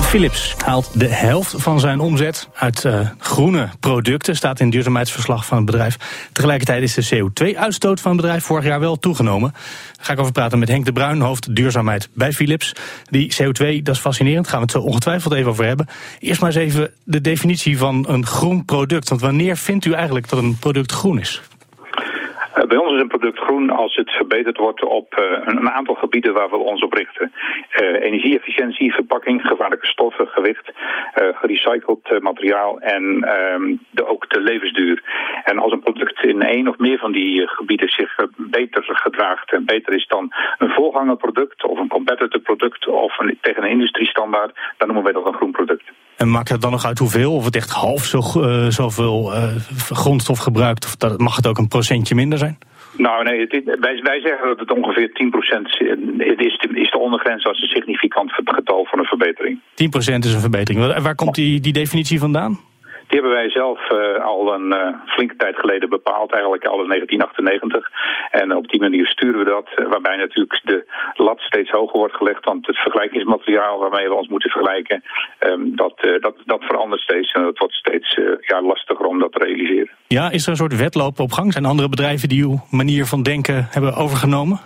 Philips 0.00 0.54
haalt 0.64 0.90
de 1.00 1.08
helft 1.08 1.54
van 1.56 1.80
zijn 1.80 2.00
omzet 2.00 2.48
uit 2.54 2.84
uh, 2.84 3.00
groene 3.18 3.68
producten, 3.80 4.36
staat 4.36 4.58
in 4.58 4.64
het 4.64 4.74
duurzaamheidsverslag 4.74 5.46
van 5.46 5.56
het 5.56 5.66
bedrijf. 5.66 5.96
Tegelijkertijd 6.32 6.82
is 6.82 6.94
de 6.94 7.16
CO2-uitstoot 7.16 8.00
van 8.00 8.10
het 8.10 8.20
bedrijf 8.20 8.44
vorig 8.44 8.64
jaar 8.64 8.80
wel 8.80 8.98
toegenomen. 8.98 9.52
Daar 9.52 10.04
ga 10.04 10.12
ik 10.12 10.18
over 10.18 10.32
praten 10.32 10.58
met 10.58 10.68
Henk 10.68 10.84
de 10.84 10.92
Bruin, 10.92 11.20
hoofd 11.20 11.54
duurzaamheid 11.54 12.08
bij 12.12 12.32
Philips. 12.32 12.72
Die 13.10 13.34
CO2, 13.34 13.82
dat 13.82 13.94
is 13.94 14.00
fascinerend, 14.00 14.48
gaan 14.48 14.58
we 14.58 14.64
het 14.64 14.74
zo 14.74 14.80
ongetwijfeld 14.80 15.34
even 15.34 15.50
over 15.50 15.64
hebben. 15.64 15.88
Eerst 16.18 16.40
maar 16.40 16.50
eens 16.50 16.58
even 16.58 16.90
de 17.04 17.20
definitie 17.20 17.78
van 17.78 18.04
een 18.08 18.26
groen 18.26 18.64
product. 18.64 19.08
Want 19.08 19.20
wanneer 19.20 19.56
vindt 19.56 19.84
u 19.84 19.92
eigenlijk 19.92 20.28
dat 20.28 20.38
een 20.38 20.58
product 20.58 20.92
groen 20.92 21.18
is? 21.18 21.42
Uh, 22.56 22.64
bij 22.64 22.76
ons 22.76 22.92
is 22.92 23.00
een 23.00 23.08
product 23.08 23.38
groen 23.38 23.70
als 23.70 23.94
het 23.94 24.10
verbeterd 24.10 24.56
wordt 24.56 24.84
op 24.84 25.18
uh, 25.18 25.40
een 25.44 25.70
aantal 25.70 25.94
gebieden 25.94 26.32
waar 26.32 26.50
we 26.50 26.56
ons 26.56 26.82
op 26.82 26.92
richten. 26.92 27.32
Uh, 27.80 28.02
Energieefficiëntie, 28.02 28.94
verpakking, 28.94 29.46
gevaarlijke 29.46 29.86
stoffen, 29.86 30.26
gewicht, 30.26 30.72
gerecycled 31.14 32.22
materiaal 32.22 32.78
en 32.78 33.20
de, 33.90 34.06
ook 34.06 34.30
de 34.30 34.40
levensduur. 34.40 35.02
En 35.44 35.58
als 35.58 35.72
een 35.72 35.80
product 35.80 36.24
in 36.24 36.42
één 36.42 36.68
of 36.68 36.78
meer 36.78 36.98
van 36.98 37.12
die 37.12 37.48
gebieden 37.48 37.88
zich 37.88 38.16
beter 38.36 38.84
gedraagt 38.84 39.52
en 39.52 39.64
beter 39.64 39.92
is 39.92 40.06
dan 40.06 40.32
een 40.58 40.70
voorgangerproduct 40.70 41.64
of 41.64 41.78
een 41.78 41.88
competitor 41.88 42.40
product 42.40 42.86
of 42.86 43.18
een, 43.18 43.38
tegen 43.40 43.62
een 43.62 43.70
industriestandaard, 43.70 44.58
dan 44.76 44.86
noemen 44.86 45.04
wij 45.04 45.12
dat 45.12 45.26
een 45.26 45.34
groen 45.34 45.50
product. 45.50 45.84
En 46.16 46.30
maakt 46.30 46.48
het 46.48 46.60
dan 46.60 46.70
nog 46.70 46.84
uit 46.84 46.98
hoeveel? 46.98 47.34
Of 47.34 47.44
het 47.44 47.56
echt 47.56 47.70
half 47.70 48.04
zo, 48.04 48.18
uh, 48.18 48.66
zoveel 48.66 49.32
uh, 49.32 49.56
grondstof 49.90 50.38
gebruikt? 50.38 50.84
Of 50.84 50.96
dat, 50.96 51.20
mag 51.20 51.36
het 51.36 51.46
ook 51.46 51.58
een 51.58 51.68
procentje 51.68 52.14
minder 52.14 52.38
zijn? 52.38 52.58
Nou 52.96 53.24
nee, 53.24 53.40
het, 53.40 53.64
wij, 53.64 54.00
wij 54.02 54.20
zeggen 54.20 54.46
dat 54.46 54.58
het 54.58 54.70
ongeveer 54.70 55.08
10% 55.08 55.12
het 56.18 56.40
is, 56.40 56.58
de, 56.58 56.80
is 56.80 56.90
de 56.90 56.98
ondergrens 56.98 57.44
als 57.46 57.60
een 57.60 57.68
significant 57.68 58.32
getal 58.32 58.84
van 58.84 58.98
een 58.98 59.04
verbetering. 59.04 59.58
10% 59.58 59.64
is 60.18 60.34
een 60.34 60.40
verbetering. 60.40 61.00
Waar 61.02 61.14
komt 61.14 61.34
die, 61.34 61.60
die 61.60 61.72
definitie 61.72 62.18
vandaan? 62.18 62.58
Die 63.08 63.20
hebben 63.20 63.38
wij 63.40 63.50
zelf 63.50 63.90
uh, 63.90 64.24
al 64.24 64.54
een 64.54 64.72
uh, 64.74 64.88
flinke 65.06 65.36
tijd 65.36 65.56
geleden 65.56 65.88
bepaald, 65.88 66.32
eigenlijk 66.32 66.64
al 66.64 66.82
in 66.82 66.88
1998. 66.88 67.90
En 68.30 68.56
op 68.56 68.68
die 68.68 68.80
manier 68.80 69.06
sturen 69.06 69.38
we 69.38 69.44
dat, 69.44 69.68
uh, 69.76 69.88
waarbij 69.88 70.16
natuurlijk 70.16 70.60
de 70.64 70.86
lat 71.14 71.40
steeds 71.40 71.70
hoger 71.70 71.98
wordt 71.98 72.14
gelegd. 72.14 72.44
Want 72.44 72.66
het 72.66 72.76
vergelijkingsmateriaal 72.76 73.78
waarmee 73.78 74.08
we 74.08 74.14
ons 74.14 74.28
moeten 74.28 74.50
vergelijken, 74.50 75.02
um, 75.40 75.76
dat, 75.76 75.94
dat, 76.20 76.36
dat 76.44 76.62
verandert 76.64 77.00
steeds. 77.00 77.32
En 77.32 77.44
het 77.44 77.58
wordt 77.58 77.74
steeds 77.74 78.18
lastiger 78.62 79.06
om 79.06 79.18
dat 79.18 79.32
te 79.32 79.44
realiseren. 79.44 79.90
Ja, 80.06 80.30
is 80.30 80.44
er 80.44 80.50
een 80.50 80.56
soort 80.56 80.76
wedloop 80.76 81.20
op 81.20 81.32
gang? 81.32 81.52
Zijn 81.52 81.64
andere 81.64 81.88
bedrijven 81.88 82.28
die 82.28 82.42
uw 82.42 82.60
manier 82.70 83.04
van 83.06 83.22
denken 83.22 83.66
hebben 83.70 83.94
overgenomen? 83.94 84.60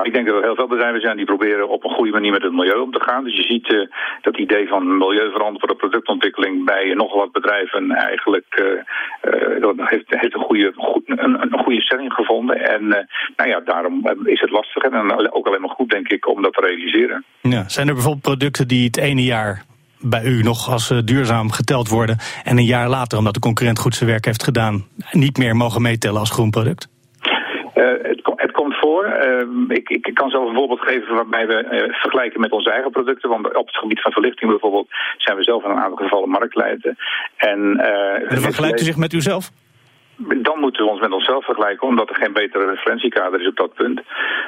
Nou, 0.00 0.12
ik 0.12 0.18
denk 0.18 0.28
dat 0.28 0.38
er 0.40 0.48
heel 0.50 0.62
veel 0.62 0.74
bedrijven 0.76 1.00
zijn 1.00 1.16
die 1.16 1.32
proberen 1.34 1.68
op 1.68 1.84
een 1.84 1.96
goede 1.98 2.12
manier 2.12 2.32
met 2.32 2.42
het 2.42 2.52
milieu 2.52 2.80
om 2.80 2.92
te 2.92 3.02
gaan. 3.02 3.24
Dus 3.24 3.36
je 3.36 3.42
ziet 3.42 3.72
uh, 3.72 3.88
dat 4.20 4.38
idee 4.38 4.68
van 4.68 4.98
milieuverantwoorde 4.98 5.74
productontwikkeling 5.74 6.64
bij 6.64 6.94
nogal 6.94 7.18
wat 7.18 7.32
bedrijven 7.32 7.90
eigenlijk 7.90 8.46
uh, 8.60 9.60
uh, 9.60 9.88
heeft, 9.88 10.04
heeft 10.06 10.34
een, 10.34 10.40
goede, 10.40 10.72
goed, 10.76 11.02
een, 11.06 11.42
een, 11.42 11.58
goede 11.64 11.80
stelling 11.80 12.12
gevonden. 12.12 12.56
En 12.70 12.88
nou 13.36 13.48
ja, 13.50 13.60
daarom 13.60 14.06
is 14.24 14.40
het 14.40 14.50
lastig 14.50 14.82
en 14.82 15.32
ook 15.32 15.46
alleen 15.46 15.60
maar 15.60 15.76
goed, 15.78 15.90
denk 15.90 16.08
ik, 16.08 16.28
om 16.28 16.42
dat 16.42 16.52
te 16.52 16.66
realiseren. 16.66 17.24
Ja, 17.40 17.68
zijn 17.68 17.88
er 17.88 17.94
bijvoorbeeld 17.94 18.24
producten 18.24 18.68
die 18.68 18.84
het 18.84 18.98
ene 18.98 19.24
jaar 19.24 19.62
bij 19.98 20.24
u 20.24 20.42
nog 20.42 20.70
als 20.70 20.88
duurzaam 21.04 21.50
geteld 21.50 21.88
worden 21.88 22.16
en 22.44 22.56
een 22.56 22.64
jaar 22.64 22.88
later, 22.88 23.18
omdat 23.18 23.34
de 23.34 23.40
concurrent 23.40 23.78
goed 23.78 23.94
zijn 23.94 24.10
werk 24.10 24.24
heeft 24.24 24.42
gedaan, 24.42 24.84
niet 25.12 25.38
meer 25.38 25.56
mogen 25.56 25.82
meetellen 25.82 26.20
als 26.20 26.30
groen 26.30 26.50
product? 26.50 26.88
het, 28.02 28.20
het, 28.36 28.52
komt 28.52 28.74
voor. 28.80 29.04
Uh, 29.04 29.28
ik, 29.68 29.88
ik, 29.88 30.14
kan 30.14 30.30
zelf 30.30 30.48
een 30.48 30.54
voorbeeld 30.54 30.80
geven 30.80 31.14
waarbij 31.14 31.46
we 31.46 31.64
uh, 31.64 31.94
vergelijken 31.94 32.40
met 32.40 32.52
onze 32.52 32.70
eigen 32.70 32.90
producten. 32.90 33.28
Want 33.28 33.56
op 33.56 33.66
het 33.66 33.76
gebied 33.76 34.00
van 34.00 34.12
verlichting 34.12 34.50
bijvoorbeeld 34.50 34.88
zijn 35.16 35.36
we 35.36 35.42
zelf 35.42 35.64
in 35.64 35.70
een 35.70 35.78
aantal 35.78 35.96
gevallen 35.96 36.28
marktleider. 36.28 36.94
En, 37.36 37.58
uh, 37.76 38.32
en 38.32 38.40
vergelijkt 38.40 38.80
u 38.80 38.84
zich 38.84 38.96
met 38.96 39.12
uzelf? 39.12 39.50
Dan 40.42 40.58
moeten 40.60 40.84
we 40.84 40.90
ons 40.90 41.00
met 41.00 41.12
onszelf 41.12 41.44
vergelijken, 41.44 41.88
omdat 41.88 42.08
er 42.08 42.14
geen 42.14 42.32
betere 42.32 42.66
referentiekader 42.66 43.40
is 43.40 43.46
op 43.46 43.56
dat 43.56 43.74
punt. 43.74 44.00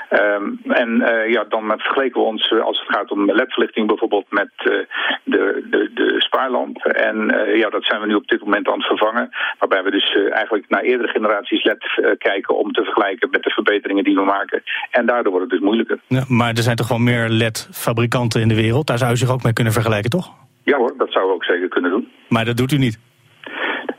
Ehm, 0.08 0.46
en 0.68 0.88
uh, 1.00 1.30
ja, 1.30 1.44
dan 1.44 1.64
vergeleken 1.66 2.20
we 2.20 2.26
ons, 2.26 2.52
als 2.52 2.78
het 2.78 2.96
gaat 2.96 3.10
om 3.10 3.32
ledverlichting 3.32 3.86
bijvoorbeeld, 3.86 4.26
met 4.30 4.50
de, 4.56 4.86
de, 5.24 5.90
de 5.94 6.14
spaarlamp. 6.18 6.76
En 6.84 7.16
ja, 7.54 7.68
dat 7.68 7.84
zijn 7.84 8.00
we 8.00 8.06
nu 8.06 8.14
op 8.14 8.28
dit 8.28 8.40
moment 8.44 8.68
aan 8.68 8.78
het 8.78 8.86
vervangen. 8.86 9.30
Waarbij 9.58 9.82
we 9.82 9.90
dus 9.90 10.16
eigenlijk 10.30 10.68
naar 10.68 10.82
eerdere 10.82 11.08
generaties 11.08 11.64
LED 11.64 11.84
kijken 12.18 12.56
om 12.56 12.72
te 12.72 12.84
vergelijken 12.84 13.30
met 13.30 13.42
de 13.42 13.50
verbeteringen 13.50 14.04
die 14.04 14.14
we 14.14 14.24
maken. 14.24 14.62
En 14.90 15.06
daardoor 15.06 15.32
wordt 15.32 15.50
het 15.50 15.58
dus 15.58 15.68
moeilijker. 15.68 16.00
Ja, 16.06 16.24
maar 16.28 16.48
er 16.48 16.62
zijn 16.62 16.76
toch 16.76 16.88
wel 16.88 16.98
meer 16.98 17.28
LED-fabrikanten 17.28 18.40
in 18.40 18.48
de 18.48 18.54
wereld? 18.54 18.86
Daar 18.86 18.98
zou 18.98 19.10
je 19.10 19.16
zich 19.16 19.30
ook 19.30 19.42
mee 19.42 19.52
kunnen 19.52 19.72
vergelijken, 19.72 20.10
toch? 20.10 20.32
Ja 20.64 20.76
hoor, 20.76 20.94
dat 20.96 21.12
zouden 21.12 21.32
we 21.32 21.34
ook 21.34 21.44
zeker 21.44 21.68
kunnen 21.68 21.90
doen. 21.90 22.08
Maar 22.28 22.44
dat 22.44 22.56
doet 22.56 22.72
u 22.72 22.78
niet? 22.78 22.98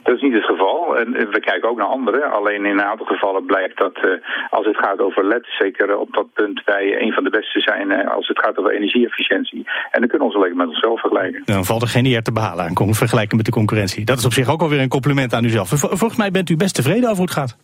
Dat 0.04 0.16
is 0.16 0.22
niet 0.22 0.34
het 0.34 0.46
geval. 0.46 0.98
En 0.98 1.12
we 1.12 1.40
kijken 1.40 1.70
ook 1.70 1.78
naar 1.78 1.88
anderen. 1.88 2.32
Alleen 2.32 2.66
in 2.66 2.72
een 2.72 2.84
aantal 2.92 3.06
gevallen 3.06 3.46
blijkt 3.46 3.78
dat 3.78 3.98
uh, 3.98 4.12
als 4.50 4.66
het 4.66 4.78
gaat 4.78 5.00
over 5.00 5.26
LED, 5.28 5.46
zeker 5.60 5.98
op 5.98 6.14
dat 6.14 6.34
punt 6.34 6.62
wij 6.66 7.02
een 7.02 7.12
van 7.12 7.24
de 7.24 7.30
beste 7.30 7.60
zijn 7.60 7.92
uh, 7.92 8.16
als 8.16 8.28
het 8.28 8.40
gaat 8.40 8.58
over 8.58 8.72
energieefficiëntie. 8.72 9.64
En 9.92 10.00
dan 10.00 10.10
kunnen 10.10 10.28
we 10.28 10.34
ons 10.34 10.36
alleen 10.36 10.58
met 10.58 10.68
onszelf 10.68 11.00
vergelijken. 11.00 11.42
Dan 11.46 11.66
valt 11.66 11.82
er 11.82 11.88
geen 11.88 12.06
eer 12.06 12.24
te 12.24 12.32
behalen 12.32 12.66
aan 12.66 12.94
vergelijken 12.94 13.38
met 13.38 13.46
de 13.46 13.52
concurrentie. 13.52 14.06
Dat 14.06 14.18
is 14.18 14.26
op 14.26 14.34
zich 14.34 14.50
ook 14.50 14.62
alweer 14.62 14.80
een 14.80 14.98
compliment 14.98 15.34
aan 15.34 15.44
uzelf. 15.44 15.70
Volgens 15.70 16.16
mij 16.16 16.32
bent 16.32 16.50
u 16.50 16.56
best 16.56 16.76
tevreden 16.76 17.04
over 17.04 17.16
hoe 17.16 17.26
het 17.26 17.34
gaat. 17.34 17.58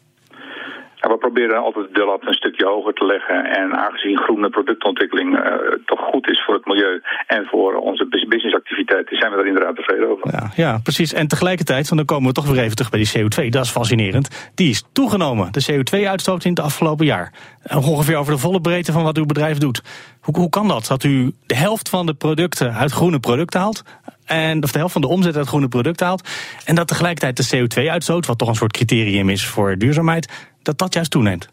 We 1.07 1.17
proberen 1.17 1.57
altijd 1.63 1.93
de 1.93 2.05
lat 2.05 2.27
een 2.27 2.33
stukje 2.33 2.65
hoger 2.65 2.93
te 2.93 3.05
leggen. 3.05 3.45
En 3.45 3.77
aangezien 3.77 4.17
groene 4.17 4.49
productontwikkeling 4.49 5.37
uh, 5.37 5.43
toch 5.85 5.99
goed 5.99 6.29
is 6.29 6.43
voor 6.45 6.53
het 6.53 6.65
milieu 6.65 7.01
en 7.27 7.45
voor 7.45 7.75
onze 7.75 8.05
businessactiviteiten, 8.07 9.17
zijn 9.17 9.31
we 9.31 9.37
daar 9.37 9.47
inderdaad 9.47 9.75
tevreden 9.75 10.09
over. 10.09 10.31
Ja, 10.31 10.51
ja, 10.55 10.79
precies. 10.83 11.13
En 11.13 11.27
tegelijkertijd, 11.27 11.95
dan 11.95 12.05
komen 12.05 12.27
we 12.27 12.33
toch 12.33 12.47
weer 12.47 12.63
even 12.63 12.75
terug 12.75 12.91
bij 12.91 12.99
die 12.99 13.23
CO2. 13.23 13.49
Dat 13.49 13.65
is 13.65 13.71
fascinerend. 13.71 14.51
Die 14.55 14.69
is 14.69 14.83
toegenomen, 14.93 15.51
de 15.51 15.65
CO2-uitstoot 15.71 16.43
in 16.43 16.49
het 16.49 16.59
afgelopen 16.59 17.05
jaar. 17.05 17.33
Ongeveer 17.75 18.17
over 18.17 18.33
de 18.33 18.39
volle 18.39 18.61
breedte 18.61 18.91
van 18.91 19.03
wat 19.03 19.17
uw 19.17 19.25
bedrijf 19.25 19.57
doet. 19.57 19.83
Hoe, 20.21 20.37
hoe 20.37 20.49
kan 20.49 20.67
dat? 20.67 20.87
Dat 20.87 21.03
u 21.03 21.33
de 21.45 21.55
helft 21.55 21.89
van 21.89 22.05
de 22.05 22.13
producten 22.13 22.73
uit 22.73 22.91
groene 22.91 23.19
producten 23.19 23.59
haalt. 23.59 23.83
En, 24.25 24.63
of 24.63 24.71
de 24.71 24.77
helft 24.77 24.93
van 24.93 25.01
de 25.01 25.07
omzet 25.07 25.37
uit 25.37 25.47
groene 25.47 25.67
producten 25.67 26.05
haalt. 26.05 26.29
En 26.65 26.75
dat 26.75 26.87
tegelijkertijd 26.87 27.49
de 27.49 27.57
CO2-uitstoot, 27.57 28.25
wat 28.25 28.37
toch 28.37 28.47
een 28.47 28.55
soort 28.55 28.71
criterium 28.71 29.29
is 29.29 29.45
voor 29.45 29.77
duurzaamheid, 29.77 30.48
dat 30.61 30.77
dat 30.77 30.93
juist 30.93 31.11
toeneemt. 31.11 31.49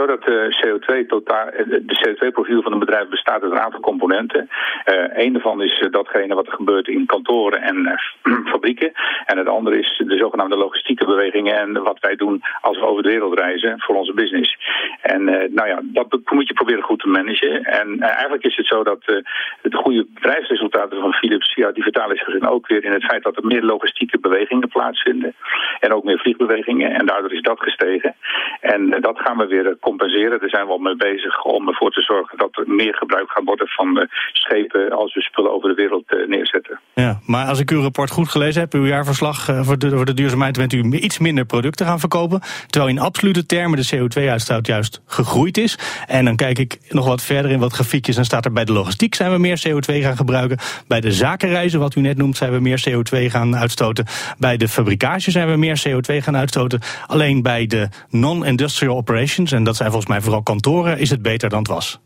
Het 0.00 0.08
is 0.08 0.58
zo 0.60 0.76
dat 0.76 0.80
de 0.82 1.02
CO2 1.04 1.06
totaal, 1.06 1.46
de 1.66 1.98
CO2-profiel 2.00 2.62
van 2.62 2.72
een 2.72 2.78
bedrijf 2.78 3.08
bestaat 3.08 3.42
uit 3.42 3.52
een 3.52 3.60
aantal 3.60 3.80
componenten. 3.80 4.48
Uh, 4.86 5.24
een 5.24 5.32
daarvan 5.32 5.62
is 5.62 5.88
datgene 5.90 6.34
wat 6.34 6.46
er 6.46 6.52
gebeurt 6.52 6.88
in 6.88 7.06
kantoren 7.06 7.62
en 7.62 8.00
fabrieken. 8.52 8.92
En 9.26 9.38
het 9.38 9.48
andere 9.48 9.78
is 9.78 10.02
de 10.06 10.16
zogenaamde 10.16 10.56
logistieke 10.56 11.04
bewegingen 11.04 11.58
en 11.58 11.82
wat 11.82 12.00
wij 12.00 12.16
doen 12.16 12.42
als 12.60 12.78
we 12.78 12.86
over 12.86 13.02
de 13.02 13.08
wereld 13.08 13.38
reizen 13.38 13.80
voor 13.80 13.94
onze 13.94 14.12
business. 14.12 14.56
En 15.02 15.24
nou 15.24 15.68
ja, 15.68 15.80
dat 15.82 16.18
moet 16.30 16.48
je 16.48 16.54
proberen 16.54 16.82
goed 16.82 17.00
te 17.00 17.08
managen. 17.08 17.64
En 17.64 18.00
eigenlijk 18.00 18.44
is 18.44 18.56
het 18.56 18.66
zo 18.66 18.82
dat 18.82 19.04
de 19.04 19.76
goede 19.76 20.06
bedrijfsresultaten 20.14 21.00
van 21.00 21.12
Philips, 21.12 21.54
ja, 21.54 21.72
die 21.72 21.82
vertalen 21.82 22.16
zich 22.16 22.50
ook 22.50 22.66
weer 22.66 22.84
in 22.84 22.92
het 22.92 23.04
feit 23.04 23.22
dat 23.22 23.36
er 23.36 23.46
meer 23.46 23.62
logistieke 23.62 24.18
bewegingen 24.18 24.68
plaatsvinden. 24.68 25.34
En 25.80 25.92
ook 25.92 26.04
meer 26.04 26.18
vliegbewegingen. 26.18 26.90
En 26.90 27.06
daardoor 27.06 27.32
is 27.32 27.42
dat 27.42 27.60
gestegen. 27.60 28.14
En 28.60 29.00
dat 29.00 29.18
gaan 29.18 29.38
we 29.38 29.46
weer 29.46 29.76
compenseren. 29.90 30.40
Daar 30.40 30.48
zijn 30.48 30.66
we 30.66 30.72
al 30.72 30.78
mee 30.78 30.96
bezig 30.96 31.44
om 31.44 31.68
ervoor 31.68 31.90
te 31.90 32.00
zorgen 32.00 32.38
dat 32.38 32.56
er 32.58 32.64
meer 32.66 32.94
gebruik 32.94 33.30
gaat 33.30 33.44
worden 33.44 33.68
van 33.68 34.08
schepen 34.32 34.92
als 34.92 35.14
we 35.14 35.20
spullen 35.20 35.52
over 35.52 35.68
de 35.68 35.74
wereld 35.74 36.04
eh, 36.06 36.28
neerzetten. 36.28 36.80
Ja, 36.94 37.20
maar 37.26 37.46
als 37.46 37.60
ik 37.60 37.70
uw 37.70 37.82
rapport 37.82 38.10
goed 38.10 38.28
gelezen 38.28 38.60
heb, 38.60 38.72
uw 38.72 38.86
jaarverslag 38.86 39.48
eh, 39.48 39.62
voor 39.62 39.78
de, 39.78 40.04
de 40.04 40.14
duurzaamheid, 40.14 40.56
bent 40.56 40.72
u 40.72 40.82
iets 40.92 41.18
minder 41.18 41.44
producten 41.44 41.86
gaan 41.86 41.98
verkopen. 41.98 42.40
Terwijl 42.66 42.92
in 42.92 42.98
absolute 43.00 43.46
termen 43.46 43.78
de 43.78 43.90
CO2-uitstoot 43.96 44.66
juist 44.66 45.02
gegroeid 45.06 45.58
is. 45.58 45.78
En 46.06 46.24
dan 46.24 46.36
kijk 46.36 46.58
ik 46.58 46.78
nog 46.88 47.06
wat 47.06 47.22
verder 47.22 47.50
in 47.50 47.58
wat 47.58 47.72
grafiekjes. 47.72 48.16
Dan 48.16 48.24
staat 48.24 48.44
er 48.44 48.52
bij 48.52 48.64
de 48.64 48.72
logistiek 48.72 49.14
zijn 49.14 49.32
we 49.32 49.38
meer 49.38 49.62
CO2 49.68 49.94
gaan 50.02 50.16
gebruiken. 50.16 50.58
Bij 50.86 51.00
de 51.00 51.12
zakenreizen, 51.12 51.80
wat 51.80 51.94
u 51.94 52.00
net 52.00 52.16
noemt, 52.16 52.36
zijn 52.36 52.52
we 52.52 52.60
meer 52.60 52.82
CO2 52.88 53.24
gaan 53.24 53.56
uitstoten. 53.56 54.04
Bij 54.38 54.56
de 54.56 54.68
fabrikage 54.68 55.30
zijn 55.30 55.50
we 55.50 55.56
meer 55.56 55.82
CO2 55.88 56.16
gaan 56.16 56.36
uitstoten. 56.36 56.80
Alleen 57.06 57.42
bij 57.42 57.66
de 57.66 57.88
non-industrial 58.08 58.96
operations 58.96 59.52
en 59.52 59.64
dat 59.64 59.76
zijn 59.80 59.92
volgens 59.92 60.12
mij 60.12 60.20
vooral 60.20 60.42
kantoren, 60.42 60.98
is 60.98 61.10
het 61.10 61.22
beter 61.22 61.48
dan 61.48 61.58
het 61.58 61.68
was. 61.68 62.00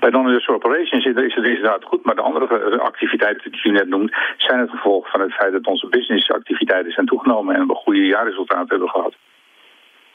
Bij 0.00 0.10
non-industrial 0.10 0.56
operations 0.56 1.04
is 1.04 1.34
het 1.34 1.44
inderdaad 1.44 1.84
goed, 1.84 2.04
maar 2.04 2.14
de 2.14 2.22
andere 2.22 2.80
activiteiten 2.80 3.50
die 3.50 3.60
u 3.64 3.70
net 3.70 3.88
noemt, 3.88 4.16
zijn 4.36 4.60
het 4.60 4.70
gevolg 4.70 5.10
van 5.10 5.20
het 5.20 5.32
feit 5.32 5.52
dat 5.52 5.66
onze 5.66 5.88
businessactiviteiten 5.88 6.92
zijn 6.92 7.06
toegenomen 7.06 7.54
en 7.54 7.66
we 7.66 7.74
goede 7.74 8.04
jaarresultaten 8.06 8.68
hebben 8.68 8.88
gehad. 8.88 9.14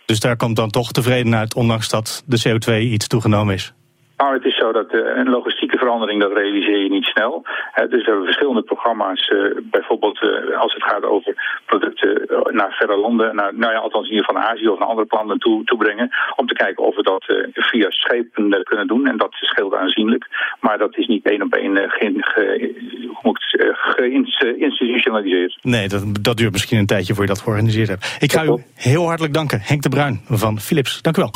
Dus 0.05 0.20
daar 0.20 0.36
komt 0.36 0.55
dan 0.55 0.70
toch 0.70 0.91
tevreden 0.91 1.36
uit, 1.36 1.55
ondanks 1.55 1.89
dat 1.89 2.24
de 2.25 2.39
CO2 2.43 2.79
iets 2.79 3.08
toegenomen 3.08 3.53
is? 3.53 3.74
Nou, 4.17 4.34
het 4.36 4.46
is 4.46 4.58
zo 4.58 4.72
dat 4.72 4.93
uh, 4.93 5.01
een 5.15 5.29
logistieke 5.29 5.77
verandering, 5.77 6.22
dat 6.22 6.34
realiseer 6.34 6.77
je 6.84 6.89
niet 6.89 7.03
snel. 7.03 7.41
Uh, 7.43 7.89
dus 7.89 8.03
we 8.03 8.10
hebben 8.10 8.25
verschillende 8.25 8.62
programma's, 8.62 9.29
uh, 9.29 9.58
bijvoorbeeld 9.63 10.20
als 10.58 10.74
het 10.74 10.84
gaat 10.84 11.03
over 11.03 11.62
producten 11.65 12.27
naar 12.51 12.72
verre 12.72 12.98
landen, 12.98 13.36
naar, 13.36 13.53
nou 13.55 13.74
ja, 13.74 13.79
althans 13.79 14.10
hier 14.10 14.24
van 14.24 14.38
Azië 14.38 14.67
of 14.67 14.79
naar 14.79 14.88
andere 14.88 15.08
landen 15.10 15.39
toe, 15.39 15.63
toe 15.63 15.77
brengen, 15.77 16.10
om 16.36 16.48
te 16.48 16.53
kijken 16.53 16.84
of 16.84 16.96
we 16.96 17.03
dat 17.03 17.24
via 17.53 17.89
schepen 17.89 18.63
kunnen 18.63 18.88
doen. 18.88 19.08
En 19.08 19.17
dat 19.17 19.34
scheelt 19.34 19.75
aanzienlijk. 19.75 20.27
Maar 20.60 20.77
dat 20.77 20.98
is 20.98 21.08
niet 21.08 21.25
één 21.29 21.41
op 21.41 21.53
één 21.53 21.91
geïnstitutionaliseerd. 23.96 25.58
Nee, 25.62 25.88
dat, 25.88 26.03
dat 26.22 26.38
duurt 26.38 26.51
misschien 26.51 26.77
een 26.77 26.86
tijdje 26.86 27.13
voor 27.13 27.24
je 27.24 27.29
dat 27.29 27.41
georganiseerd 27.41 27.88
hebt. 27.88 28.17
Ik 28.20 28.32
ga 28.32 28.43
u 28.43 28.63
heel 28.75 29.05
hartelijk 29.05 29.34
danken, 29.34 29.60
Henk 29.62 29.82
de 29.82 29.89
Bruin 29.89 30.22
van 30.25 30.60
Philips. 30.60 31.01
Dank 31.01 31.17
u 31.17 31.22
wel. 31.22 31.32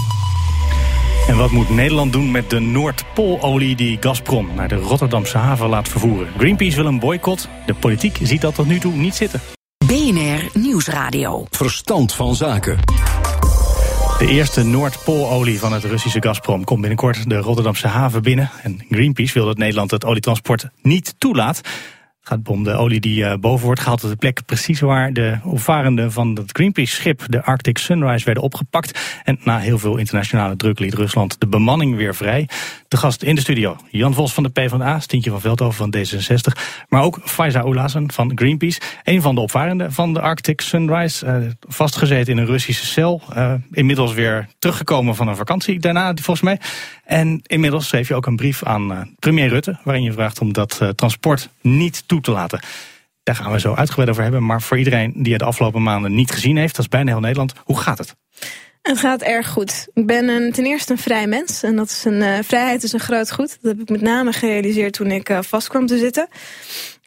En 1.28 1.38
wat 1.38 1.52
moet 1.52 1.70
Nederland 1.70 2.14
doen 2.14 2.32
met 2.32 2.50
de 2.50 2.60
Noordpoololie 2.60 3.76
die 3.76 3.98
Gazprom 4.00 4.50
naar 4.56 4.68
de 4.68 4.76
Rotterdamse 4.76 5.38
haven 5.38 5.70
laat 5.70 5.90
vervoeren? 5.90 6.28
Greenpeace 6.38 6.76
wil 6.76 6.86
een 6.86 7.00
boycott. 7.00 7.50
De 7.66 7.74
politiek 7.74 8.20
ziet 8.22 8.42
dat 8.42 8.56
tot 8.56 8.68
nu 8.68 8.80
toe 8.80 8.94
niet 8.94 9.16
zitten. 9.16 9.42
BNR 9.86 10.50
Nieuwsradio. 10.54 11.46
Verstand 11.50 12.14
van 12.14 12.36
zaken. 12.36 12.78
De 14.18 14.28
eerste 14.28 14.64
Noordpoololie 14.64 15.60
van 15.60 15.74
het 15.74 15.84
Russische 15.84 16.22
Gazprom 16.22 16.64
komt 16.64 16.80
binnenkort 16.80 17.30
de 17.30 17.38
Rotterdamse 17.38 17.88
haven 17.88 18.22
binnen. 18.22 18.50
En 18.64 18.86
Greenpeace 18.90 19.34
wil 19.34 19.46
dat 19.46 19.58
Nederland 19.58 19.92
het 19.92 20.06
olietransport 20.06 20.70
niet 20.82 21.16
toelaat 21.18 21.62
gaat 22.28 22.48
om 22.48 22.64
de 22.64 22.72
olie 22.72 23.00
die 23.00 23.24
uh, 23.24 23.34
boven 23.40 23.66
wordt 23.66 23.82
gehaald 23.82 24.04
op 24.04 24.10
de 24.10 24.16
plek 24.16 24.46
precies 24.46 24.80
waar 24.80 25.14
de 25.14 25.38
opvarenden 25.44 26.12
van 26.12 26.36
het 26.36 26.52
Greenpeace-schip, 26.52 27.24
de 27.28 27.44
Arctic 27.44 27.78
Sunrise, 27.78 28.26
werden 28.26 28.44
opgepakt. 28.44 29.00
En 29.24 29.40
na 29.44 29.60
heel 29.60 29.78
veel 29.78 29.98
internationale 29.98 30.56
druk 30.56 30.80
liet 30.80 30.94
Rusland 30.94 31.40
de 31.40 31.48
bemanning 31.48 31.96
weer 31.96 32.16
vrij. 32.16 32.50
De 32.88 32.98
gast 32.98 33.24
in 33.24 33.36
de 33.36 33.42
studio, 33.42 33.76
Jan 33.90 34.14
Vos 34.14 34.34
van 34.34 34.44
de 34.44 34.50
PvdA, 34.50 35.00
Stientje 35.00 35.30
van 35.30 35.42
Veldhoven 35.42 35.76
van 35.76 35.96
D66, 35.98 36.62
maar 36.90 37.02
ook 37.02 37.20
Faiza 37.24 37.66
Oelazen 37.66 38.12
van 38.12 38.32
Greenpeace, 38.36 38.82
een 39.04 39.22
van 39.22 39.36
de 39.36 39.42
opvarenden 39.42 39.94
van 39.94 40.14
de 40.14 40.22
Arctic 40.22 40.62
Sunrise, 40.62 41.26
uh, 41.26 41.52
vastgezeten 41.68 42.34
in 42.34 42.40
een 42.40 42.46
Russische 42.46 42.86
cel, 42.86 43.22
uh, 43.38 43.54
inmiddels 43.72 44.14
weer 44.14 44.48
teruggekomen 44.60 45.16
van 45.16 45.28
een 45.28 45.36
vakantie 45.36 45.80
daarna, 45.80 46.14
volgens 46.14 46.42
mij. 46.42 46.60
En 47.04 47.42
inmiddels 47.44 47.88
schreef 47.88 48.08
je 48.08 48.16
ook 48.16 48.26
een 48.26 48.36
brief 48.36 48.64
aan 48.64 49.16
premier 49.20 49.48
Rutte, 49.50 49.80
waarin 49.84 50.04
je 50.04 50.12
vraagt 50.12 50.40
om 50.40 50.54
dat 50.54 50.82
transport 50.96 51.50
niet 51.62 52.04
toe 52.06 52.22
te 52.22 52.32
laten. 52.32 52.60
Daar 53.24 53.36
gaan 53.36 53.52
we 53.52 53.60
zo 53.60 53.74
uitgebreid 53.74 54.10
over 54.10 54.24
hebben. 54.24 54.46
Maar 54.46 54.62
voor 54.62 54.78
iedereen 54.78 55.14
die 55.16 55.34
het 55.34 55.44
afgelopen 55.44 55.84
maanden 55.84 56.16
niet 56.16 56.32
gezien 56.32 56.58
heeft, 56.58 56.76
dat 56.76 56.86
is 56.86 56.92
bijna 56.92 57.12
heel 57.12 57.20
Nederland, 57.20 57.54
hoe 57.64 57.80
gaat 57.80 57.98
het? 57.98 58.16
Het 58.88 58.98
gaat 58.98 59.22
erg 59.22 59.48
goed. 59.48 59.88
Ik 59.94 60.06
ben 60.06 60.28
een, 60.28 60.52
ten 60.52 60.66
eerste 60.66 60.92
een 60.92 60.98
vrij 60.98 61.28
mens. 61.28 61.64
En 61.64 61.76
dat 61.76 61.90
is 61.90 62.06
een, 62.06 62.22
uh, 62.22 62.38
vrijheid 62.42 62.84
is 62.84 62.94
een 62.94 63.00
groot 63.00 63.32
goed. 63.32 63.58
Dat 63.62 63.72
heb 63.72 63.82
ik 63.82 63.90
met 63.90 64.02
name 64.02 64.34
gerealiseerd 64.34 64.94
toen 64.94 65.12
ik 65.12 65.30
uh, 65.30 65.40
vast 65.42 65.68
kwam 65.68 65.86
te 65.86 65.98
zitten. 65.98 66.28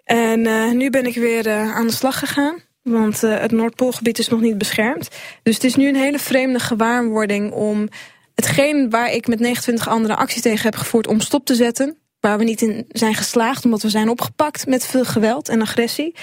En 0.05 0.41
uh, 0.41 0.71
nu 0.71 0.91
ben 0.91 1.07
ik 1.07 1.15
weer 1.15 1.51
aan 1.51 1.87
de 1.87 1.93
slag 1.93 2.19
gegaan. 2.19 2.59
Want 2.83 3.21
het 3.21 3.51
Noordpoolgebied 3.51 4.19
is 4.19 4.29
nog 4.29 4.41
niet 4.41 4.59
beschermd. 4.59 5.09
Dus 5.43 5.55
het 5.55 5.65
is 5.65 5.75
nu 5.75 5.89
een 5.89 5.97
hele 5.97 6.19
vreemde 6.19 6.59
gewaarwording 6.59 7.53
om 7.53 7.89
hetgeen 8.35 8.91
waar 8.91 9.13
ik 9.13 9.27
met 9.27 9.41
29 9.41 9.89
andere 9.89 10.17
actie 10.17 10.43
tegen 10.43 10.65
heb 10.65 10.77
gevoerd 10.77 11.07
om 11.07 11.21
stop 11.21 11.45
te 11.45 11.55
zetten 11.55 11.97
waar 12.21 12.39
we 12.39 12.45
niet 12.45 12.63
in 12.63 12.85
zijn 12.89 13.15
geslaagd, 13.15 13.65
omdat 13.65 13.83
we 13.83 13.89
zijn 13.89 14.09
opgepakt 14.09 14.67
met 14.67 14.87
veel 14.87 15.05
geweld 15.05 15.49
en 15.49 15.61
agressie. 15.61 16.15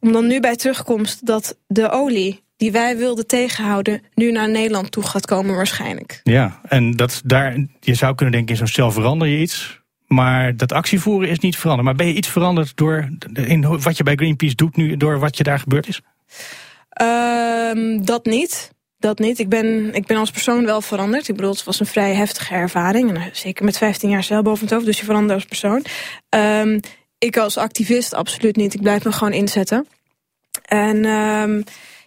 Om 0.00 0.12
dan 0.12 0.26
nu 0.26 0.40
bij 0.40 0.56
terugkomst 0.56 1.26
dat 1.26 1.58
de 1.66 1.90
olie 1.90 2.42
die 2.62 2.72
wij 2.72 2.96
wilden 2.96 3.26
tegenhouden, 3.26 4.02
nu 4.14 4.32
naar 4.32 4.50
Nederland 4.50 4.90
toe 4.90 5.02
gaat 5.02 5.26
komen 5.26 5.54
waarschijnlijk. 5.54 6.20
Ja, 6.22 6.60
en 6.68 6.92
dat 6.92 7.22
daar, 7.24 7.66
je 7.80 7.94
zou 7.94 8.14
kunnen 8.14 8.34
denken, 8.34 8.50
in 8.50 8.56
zo'n 8.56 8.66
cel 8.66 8.90
verander 8.90 9.28
je 9.28 9.38
iets. 9.38 9.80
Maar 10.06 10.56
dat 10.56 10.72
actievoeren 10.72 11.28
is 11.28 11.38
niet 11.38 11.56
veranderd. 11.56 11.86
Maar 11.86 11.96
ben 11.96 12.06
je 12.06 12.14
iets 12.14 12.28
veranderd 12.28 12.76
door 12.76 13.08
in 13.32 13.80
wat 13.80 13.96
je 13.96 14.02
bij 14.02 14.14
Greenpeace 14.14 14.54
doet 14.54 14.76
nu, 14.76 14.96
door 14.96 15.18
wat 15.18 15.36
je 15.36 15.42
daar 15.42 15.58
gebeurd 15.58 15.88
is? 15.88 16.00
Um, 17.02 18.04
dat 18.04 18.24
niet 18.24 18.70
dat 18.98 19.18
niet. 19.18 19.38
Ik 19.38 19.48
ben, 19.48 19.94
ik 19.94 20.06
ben 20.06 20.16
als 20.16 20.30
persoon 20.30 20.64
wel 20.64 20.80
veranderd. 20.80 21.28
Ik 21.28 21.36
bedoel, 21.36 21.50
het 21.50 21.64
was 21.64 21.80
een 21.80 21.86
vrij 21.86 22.14
heftige 22.14 22.54
ervaring. 22.54 23.08
En 23.08 23.16
eh, 23.16 23.22
zeker 23.32 23.64
met 23.64 23.78
15 23.78 24.10
jaar 24.10 24.24
zelf 24.24 24.42
boven 24.42 24.64
het 24.64 24.74
hoofd. 24.74 24.86
Dus 24.86 24.98
je 24.98 25.04
verandert 25.04 25.34
als 25.34 25.44
persoon. 25.44 25.84
Um, 26.28 26.80
ik 27.18 27.36
als 27.36 27.56
activist 27.56 28.14
absoluut 28.14 28.56
niet. 28.56 28.74
Ik 28.74 28.82
blijf 28.82 29.04
me 29.04 29.12
gewoon 29.12 29.32
inzetten. 29.32 29.86
En 30.62 31.04
um, 31.04 31.64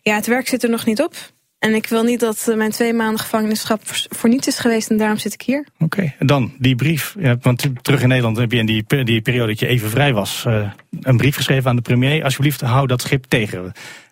Ja, 0.10 0.16
het 0.16 0.28
werk 0.28 0.48
zit 0.48 0.64
er 0.64 0.70
nog 0.70 0.86
niet 0.86 1.02
op. 1.02 1.14
En 1.60 1.76
ik 1.76 1.88
wil 1.88 2.04
niet 2.04 2.20
dat 2.20 2.52
mijn 2.56 2.72
twee 2.72 2.94
maanden 2.94 3.20
gevangenisschap 3.20 3.82
voor 4.10 4.30
niets 4.30 4.48
is 4.48 4.60
geweest 4.60 4.90
en 4.90 4.98
daarom 4.98 5.18
zit 5.18 5.34
ik 5.34 5.42
hier. 5.42 5.68
Oké, 5.80 6.14
en 6.20 6.28
dan 6.28 6.54
die 6.60 6.76
brief. 6.76 7.16
Want 7.42 7.66
terug 7.82 8.02
in 8.02 8.08
Nederland 8.08 8.38
heb 8.38 8.52
je 8.52 8.58
in 8.58 8.66
die, 8.66 9.04
die 9.04 9.22
periode 9.22 9.48
dat 9.48 9.60
je 9.60 9.68
even 9.68 9.90
vrij 9.90 10.14
was... 10.14 10.44
Uh, 10.48 10.72
een 11.02 11.18
brief 11.18 11.36
geschreven 11.36 11.70
aan 11.70 11.76
de 11.76 11.82
premier. 11.82 12.24
Alsjeblieft, 12.24 12.62
hou 12.62 12.88
dat 12.88 13.02
schip 13.02 13.26
tegen. 13.26 13.72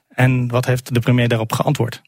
En 0.10 0.48
wat 0.48 0.66
heeft 0.66 0.94
de 0.94 1.00
premier 1.00 1.28
daarop 1.28 1.52
geantwoord? 1.52 2.02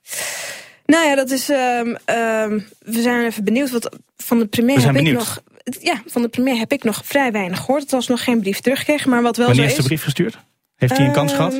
Nou 0.85 1.05
ja, 1.05 1.15
dat 1.15 1.31
is. 1.31 1.49
Um, 1.49 1.87
um, 1.87 2.65
we 2.79 3.01
zijn 3.01 3.25
even 3.25 3.43
benieuwd. 3.43 3.71
Wat 3.71 3.97
van 4.17 4.39
de 4.39 4.45
premier 4.45 4.81
heb 4.81 4.93
benieuwd. 4.93 5.21
ik 5.21 5.27
nog. 5.27 5.41
Ja, 5.81 6.01
van 6.05 6.21
de 6.21 6.27
premier 6.27 6.57
heb 6.57 6.71
ik 6.71 6.83
nog 6.83 7.01
vrij 7.03 7.31
weinig 7.31 7.59
gehoord. 7.59 7.81
Het 7.81 7.91
was 7.91 8.07
nog 8.07 8.23
geen 8.23 8.39
brief 8.39 8.59
teruggekregen, 8.59 9.09
maar 9.09 9.21
wat 9.21 9.37
wel 9.37 9.47
Wanneer 9.47 9.65
zo 9.65 9.71
is 9.71 9.77
de 9.77 9.83
brief 9.83 10.03
gestuurd? 10.03 10.37
Heeft 10.75 10.97
hij 10.97 11.05
een 11.05 11.11
kans 11.11 11.33
gehad? 11.33 11.53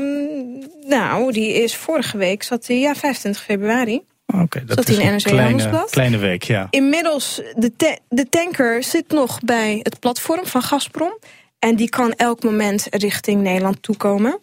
Nou, 0.88 1.32
die 1.32 1.54
is 1.54 1.76
vorige 1.76 2.18
week, 2.18 2.44
zat 2.44 2.68
hij, 2.68 2.80
ja, 2.80 2.96
25 2.96 3.44
februari. 3.44 4.02
Oké, 4.26 4.44
okay, 4.44 4.66
dat 4.66 4.78
zat 4.78 4.90
is 4.90 4.98
in 4.98 5.14
een 5.14 5.22
kleine, 5.22 5.86
kleine 5.90 6.18
week, 6.18 6.44
ja. 6.44 6.68
Inmiddels, 6.70 7.42
de, 7.56 7.76
ta 7.76 7.98
de 8.10 8.30
tanker 8.30 8.84
zit 8.84 9.08
nog 9.08 9.40
bij 9.40 9.80
het 9.82 10.00
platform 10.00 10.46
van 10.46 10.62
Gazprom. 10.62 11.20
En 11.60 11.76
die 11.76 11.90
kan 11.90 12.14
elk 12.14 12.44
moment 12.44 12.88
richting 12.90 13.42
Nederland 13.42 13.84
toekomen. 13.84 14.40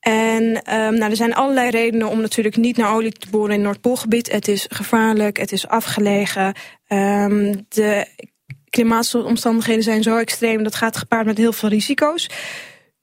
En 0.00 0.42
um, 0.44 0.98
nou, 0.98 1.10
er 1.10 1.16
zijn 1.16 1.34
allerlei 1.34 1.70
redenen 1.70 2.08
om 2.08 2.20
natuurlijk 2.20 2.56
niet 2.56 2.76
naar 2.76 2.94
olie 2.94 3.12
te 3.12 3.30
boren 3.30 3.50
in 3.50 3.54
het 3.54 3.62
Noordpoolgebied. 3.62 4.32
Het 4.32 4.48
is 4.48 4.66
gevaarlijk, 4.68 5.36
het 5.36 5.52
is 5.52 5.66
afgelegen. 5.68 6.54
Um, 6.88 7.66
de 7.68 8.06
klimaatomstandigheden 8.70 9.82
zijn 9.82 10.02
zo 10.02 10.16
extreem, 10.16 10.62
dat 10.62 10.74
gaat 10.74 10.96
gepaard 10.96 11.26
met 11.26 11.38
heel 11.38 11.52
veel 11.52 11.68
risico's. 11.68 12.30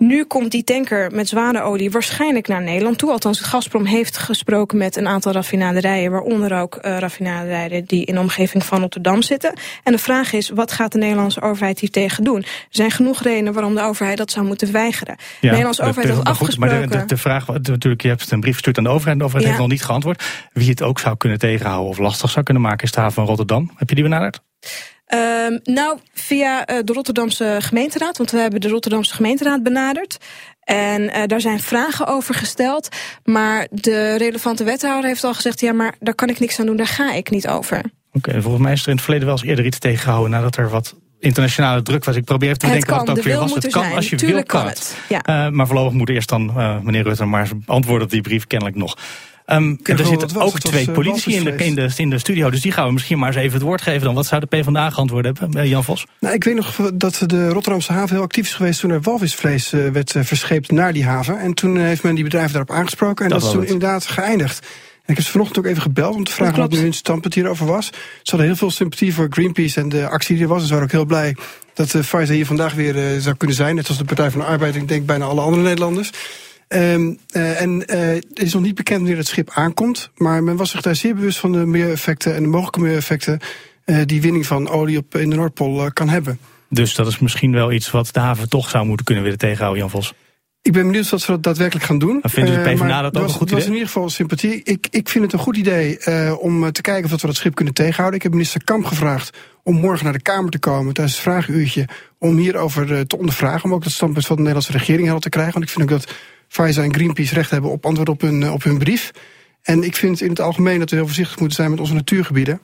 Nu 0.01 0.23
komt 0.23 0.51
die 0.51 0.63
tanker 0.63 1.11
met 1.11 1.27
zware 1.27 1.61
olie 1.61 1.91
waarschijnlijk 1.91 2.47
naar 2.47 2.61
Nederland 2.61 2.97
toe. 2.97 3.11
Althans, 3.11 3.39
Gazprom 3.39 3.85
heeft 3.85 4.17
gesproken 4.17 4.77
met 4.77 4.95
een 4.95 5.07
aantal 5.07 5.31
raffinaderijen... 5.31 6.11
waaronder 6.11 6.59
ook 6.59 6.75
uh, 6.81 6.97
raffinaderijen 6.97 7.85
die 7.85 8.05
in 8.05 8.13
de 8.13 8.19
omgeving 8.19 8.63
van 8.63 8.79
Rotterdam 8.79 9.21
zitten. 9.21 9.53
En 9.83 9.91
de 9.91 9.97
vraag 9.97 10.33
is, 10.33 10.49
wat 10.49 10.71
gaat 10.71 10.91
de 10.91 10.97
Nederlandse 10.97 11.41
overheid 11.41 11.79
hier 11.79 11.89
tegen 11.89 12.23
doen? 12.23 12.37
Er 12.37 12.67
zijn 12.69 12.91
genoeg 12.91 13.21
redenen 13.23 13.53
waarom 13.53 13.75
de 13.75 13.81
overheid 13.81 14.17
dat 14.17 14.31
zou 14.31 14.45
moeten 14.45 14.71
weigeren. 14.71 15.15
Ja, 15.17 15.25
de 15.39 15.47
Nederlandse 15.47 15.83
overheid 15.83 16.13
heeft 16.13 16.23
afgesproken... 16.27 16.79
Maar 16.79 16.89
de, 16.89 16.97
de, 16.97 17.05
de 17.05 17.17
vraag, 17.17 17.47
natuurlijk, 17.47 18.01
je 18.01 18.07
hebt 18.07 18.31
een 18.31 18.39
brief 18.39 18.53
gestuurd 18.53 18.77
aan 18.77 18.83
de 18.83 18.89
overheid... 18.89 19.13
en 19.13 19.19
de 19.19 19.25
overheid 19.25 19.49
ja. 19.49 19.53
heeft 19.53 19.69
nog 19.69 19.77
niet 19.77 19.87
geantwoord. 19.87 20.49
Wie 20.53 20.69
het 20.69 20.81
ook 20.81 20.99
zou 20.99 21.17
kunnen 21.17 21.39
tegenhouden 21.39 21.89
of 21.89 21.97
lastig 21.97 22.29
zou 22.29 22.45
kunnen 22.45 22.63
maken... 22.63 22.83
is 22.83 22.91
de 22.91 22.99
haven 22.99 23.15
van 23.15 23.25
Rotterdam. 23.25 23.71
Heb 23.75 23.89
je 23.89 23.95
die 23.95 24.03
benaderd? 24.03 24.41
Um, 25.13 25.59
nou, 25.63 25.97
via 26.13 26.69
uh, 26.69 26.79
de 26.83 26.93
Rotterdamse 26.93 27.57
gemeenteraad, 27.59 28.17
want 28.17 28.31
we 28.31 28.37
hebben 28.37 28.61
de 28.61 28.67
Rotterdamse 28.67 29.13
gemeenteraad 29.13 29.63
benaderd. 29.63 30.17
En 30.61 31.01
uh, 31.01 31.23
daar 31.25 31.41
zijn 31.41 31.59
vragen 31.59 32.07
over 32.07 32.33
gesteld. 32.35 32.89
Maar 33.23 33.67
de 33.71 34.15
relevante 34.17 34.63
wethouder 34.63 35.09
heeft 35.09 35.23
al 35.23 35.33
gezegd: 35.33 35.59
ja, 35.59 35.73
maar 35.73 35.95
daar 35.99 36.15
kan 36.15 36.29
ik 36.29 36.39
niks 36.39 36.59
aan 36.59 36.65
doen, 36.65 36.75
daar 36.75 36.87
ga 36.87 37.13
ik 37.13 37.29
niet 37.29 37.47
over. 37.47 37.77
Oké, 37.77 38.29
okay, 38.29 38.41
volgens 38.41 38.63
mij 38.63 38.71
is 38.71 38.81
er 38.81 38.87
in 38.87 38.93
het 38.93 39.03
verleden 39.03 39.27
wel 39.27 39.37
eens 39.37 39.45
eerder 39.45 39.65
iets 39.65 39.79
tegengehouden 39.79 40.31
nadat 40.31 40.57
er 40.57 40.69
wat 40.69 40.95
internationale 41.19 41.81
druk 41.81 42.03
was. 42.03 42.15
Ik 42.15 42.23
probeer 42.23 42.47
even 42.47 42.59
te 42.59 42.67
het 42.67 42.85
kan, 42.85 42.97
wat 42.97 43.07
het 43.07 43.17
ook 43.17 43.23
weer 43.23 43.37
was. 43.37 43.53
Het 43.53 43.67
kan 43.67 43.83
zijn. 43.83 43.95
als 43.95 44.09
je 44.09 44.15
Tuurlijk 44.15 44.51
wil, 44.51 44.61
kan 44.61 44.69
het. 44.69 44.97
het. 45.07 45.23
Ja. 45.25 45.45
Uh, 45.45 45.51
maar 45.51 45.67
voorlopig 45.67 45.93
moet 45.93 46.09
eerst 46.09 46.29
dan 46.29 46.53
uh, 46.57 46.79
meneer 46.79 47.03
Rutte 47.03 47.25
maar 47.25 47.49
antwoorden 47.65 48.03
op 48.03 48.11
die 48.11 48.21
brief 48.21 48.47
kennelijk 48.47 48.77
nog. 48.77 48.97
Um, 49.51 49.79
er 49.83 50.05
zitten 50.05 50.41
ook 50.41 50.59
twee 50.59 50.87
uh, 50.87 50.93
politici 50.93 51.35
in 51.35 51.43
de, 51.43 51.55
in, 51.55 51.75
de, 51.75 51.89
in 51.95 52.09
de 52.09 52.19
studio, 52.19 52.49
dus 52.49 52.61
die 52.61 52.71
gaan 52.71 52.85
we 52.85 52.93
misschien 52.93 53.19
maar 53.19 53.27
eens 53.27 53.37
even 53.37 53.53
het 53.53 53.61
woord 53.61 53.81
geven. 53.81 54.01
Dan. 54.01 54.13
Wat 54.13 54.25
zou 54.25 54.41
de 54.41 54.47
PvdA 54.47 54.89
geantwoord 54.89 55.25
hebben, 55.25 55.67
Jan 55.67 55.83
Vos? 55.83 56.05
Nou, 56.19 56.35
ik 56.35 56.43
weet 56.43 56.55
nog 56.55 56.75
dat 56.93 57.23
de 57.25 57.49
Rotterdamse 57.49 57.91
haven 57.91 58.15
heel 58.15 58.23
actief 58.23 58.45
is 58.45 58.53
geweest 58.53 58.79
toen 58.79 58.91
er 58.91 59.01
walvisvlees 59.01 59.73
uh, 59.73 59.89
werd 59.89 60.15
uh, 60.15 60.23
verscheept 60.23 60.71
naar 60.71 60.93
die 60.93 61.05
haven. 61.05 61.39
En 61.39 61.53
toen 61.53 61.77
heeft 61.77 62.03
men 62.03 62.15
die 62.15 62.23
bedrijven 62.23 62.51
daarop 62.51 62.71
aangesproken 62.71 63.25
en 63.25 63.31
dat, 63.31 63.39
dat 63.39 63.47
is 63.47 63.53
toen 63.53 63.63
het. 63.63 63.71
inderdaad 63.71 64.05
geëindigd. 64.05 64.59
En 65.03 65.07
ik 65.07 65.15
heb 65.15 65.25
ze 65.25 65.31
vanochtend 65.31 65.57
ook 65.57 65.65
even 65.65 65.81
gebeld 65.81 66.15
om 66.15 66.23
te 66.23 66.31
vragen 66.31 66.57
wat 66.57 66.71
nu 66.71 66.77
hun 66.77 66.93
standpunt 66.93 67.33
hierover 67.33 67.65
was. 67.65 67.85
Ze 67.85 68.29
hadden 68.29 68.47
heel 68.47 68.55
veel 68.55 68.71
sympathie 68.71 69.13
voor 69.13 69.27
Greenpeace 69.29 69.79
en 69.79 69.89
de 69.89 70.07
actie 70.07 70.35
die 70.35 70.43
er 70.43 70.49
was. 70.49 70.61
En 70.61 70.67
ze 70.67 70.71
waren 70.73 70.87
ook 70.87 70.91
heel 70.91 71.05
blij 71.05 71.35
dat 71.73 71.93
uh, 71.93 72.01
Pfizer 72.01 72.35
hier 72.35 72.45
vandaag 72.45 72.73
weer 72.73 72.95
uh, 72.95 73.19
zou 73.19 73.35
kunnen 73.35 73.55
zijn. 73.55 73.75
Net 73.75 73.87
als 73.87 73.97
de 73.97 74.03
Partij 74.03 74.31
van 74.31 74.39
de 74.39 74.45
Arbeid 74.45 74.75
en 74.75 74.81
ik 74.81 74.87
denk 74.87 75.05
bijna 75.05 75.25
alle 75.25 75.41
andere 75.41 75.63
Nederlanders. 75.63 76.09
Um, 76.73 77.17
uh, 77.31 77.61
en 77.61 77.69
uh, 77.69 77.99
het 78.07 78.39
is 78.39 78.53
nog 78.53 78.61
niet 78.61 78.75
bekend 78.75 78.99
wanneer 78.99 79.17
het 79.17 79.27
schip 79.27 79.49
aankomt. 79.53 80.11
Maar 80.15 80.43
men 80.43 80.55
was 80.55 80.69
zich 80.71 80.81
daar 80.81 80.95
zeer 80.95 81.15
bewust 81.15 81.39
van 81.39 81.51
de 81.51 81.65
milieueffecten 81.65 82.35
en 82.35 82.41
de 82.41 82.49
mogelijke 82.49 82.79
milieueffecten 82.79 83.39
uh, 83.85 84.01
die 84.05 84.21
winning 84.21 84.45
van 84.45 84.69
olie 84.69 84.97
op, 84.97 85.15
in 85.15 85.29
de 85.29 85.35
Noordpool 85.35 85.91
kan 85.93 86.09
hebben. 86.09 86.39
Dus 86.69 86.95
dat 86.95 87.07
is 87.07 87.19
misschien 87.19 87.51
wel 87.51 87.71
iets 87.71 87.91
wat 87.91 88.09
de 88.11 88.19
haven 88.19 88.49
toch 88.49 88.69
zou 88.69 88.85
moeten 88.85 89.05
kunnen 89.05 89.23
willen 89.23 89.39
tegenhouden, 89.39 89.79
Jan 89.79 89.89
Vos. 89.89 90.13
Ik 90.61 90.73
ben 90.73 90.85
benieuwd 90.85 91.09
wat 91.09 91.21
ze 91.21 91.31
dat 91.31 91.43
daadwerkelijk 91.43 91.85
gaan 91.85 91.99
doen. 91.99 92.19
Maar 92.21 92.31
vindt 92.31 92.49
de 92.49 92.59
PvdA 92.59 93.01
dat 93.01 93.15
ook 93.15 93.21
was, 93.21 93.31
een 93.31 93.37
goed 93.37 93.47
idee? 93.47 93.57
was 93.57 93.67
in 93.67 93.73
ieder 93.73 93.87
geval 93.87 94.09
sympathie. 94.09 94.61
Ik, 94.63 94.87
ik 94.89 95.09
vind 95.09 95.23
het 95.23 95.33
een 95.33 95.39
goed 95.39 95.57
idee 95.57 95.99
uh, 96.05 96.33
om 96.39 96.71
te 96.71 96.81
kijken 96.81 97.13
of 97.13 97.21
we 97.21 97.27
dat 97.27 97.35
schip 97.35 97.55
kunnen 97.55 97.73
tegenhouden. 97.73 98.15
Ik 98.15 98.23
heb 98.23 98.31
minister 98.31 98.63
Kamp 98.63 98.85
gevraagd 98.85 99.37
om 99.63 99.75
morgen 99.75 100.03
naar 100.03 100.13
de 100.13 100.21
Kamer 100.21 100.51
te 100.51 100.59
komen 100.59 100.93
tijdens 100.93 101.15
het 101.15 101.25
vragenuurtje. 101.25 101.87
Om 102.17 102.37
hierover 102.37 102.91
uh, 102.91 102.99
te 102.99 103.17
ondervragen. 103.17 103.63
Om 103.63 103.73
ook 103.73 103.83
het 103.83 103.93
standpunt 103.93 104.25
van 104.25 104.35
de 104.35 104.41
Nederlandse 104.41 104.77
regering 104.77 105.03
helder 105.03 105.23
te 105.23 105.29
krijgen. 105.29 105.53
Want 105.53 105.65
ik 105.65 105.71
vind 105.71 105.91
ook 105.91 105.99
dat 105.99 106.13
Pfizer 106.51 106.83
en 106.83 106.93
Greenpeace 106.93 107.33
recht 107.33 107.49
hebben 107.49 107.71
op 107.71 107.85
antwoord 107.85 108.09
op 108.09 108.21
hun, 108.21 108.51
op 108.51 108.63
hun 108.63 108.77
brief. 108.77 109.11
En 109.61 109.83
ik 109.83 109.95
vind 109.95 110.21
in 110.21 110.29
het 110.29 110.39
algemeen 110.39 110.79
dat 110.79 110.89
we 110.89 110.95
heel 110.95 111.05
voorzichtig 111.05 111.39
moeten 111.39 111.57
zijn 111.57 111.69
met 111.69 111.79
onze 111.79 111.93
natuurgebieden. 111.93 112.61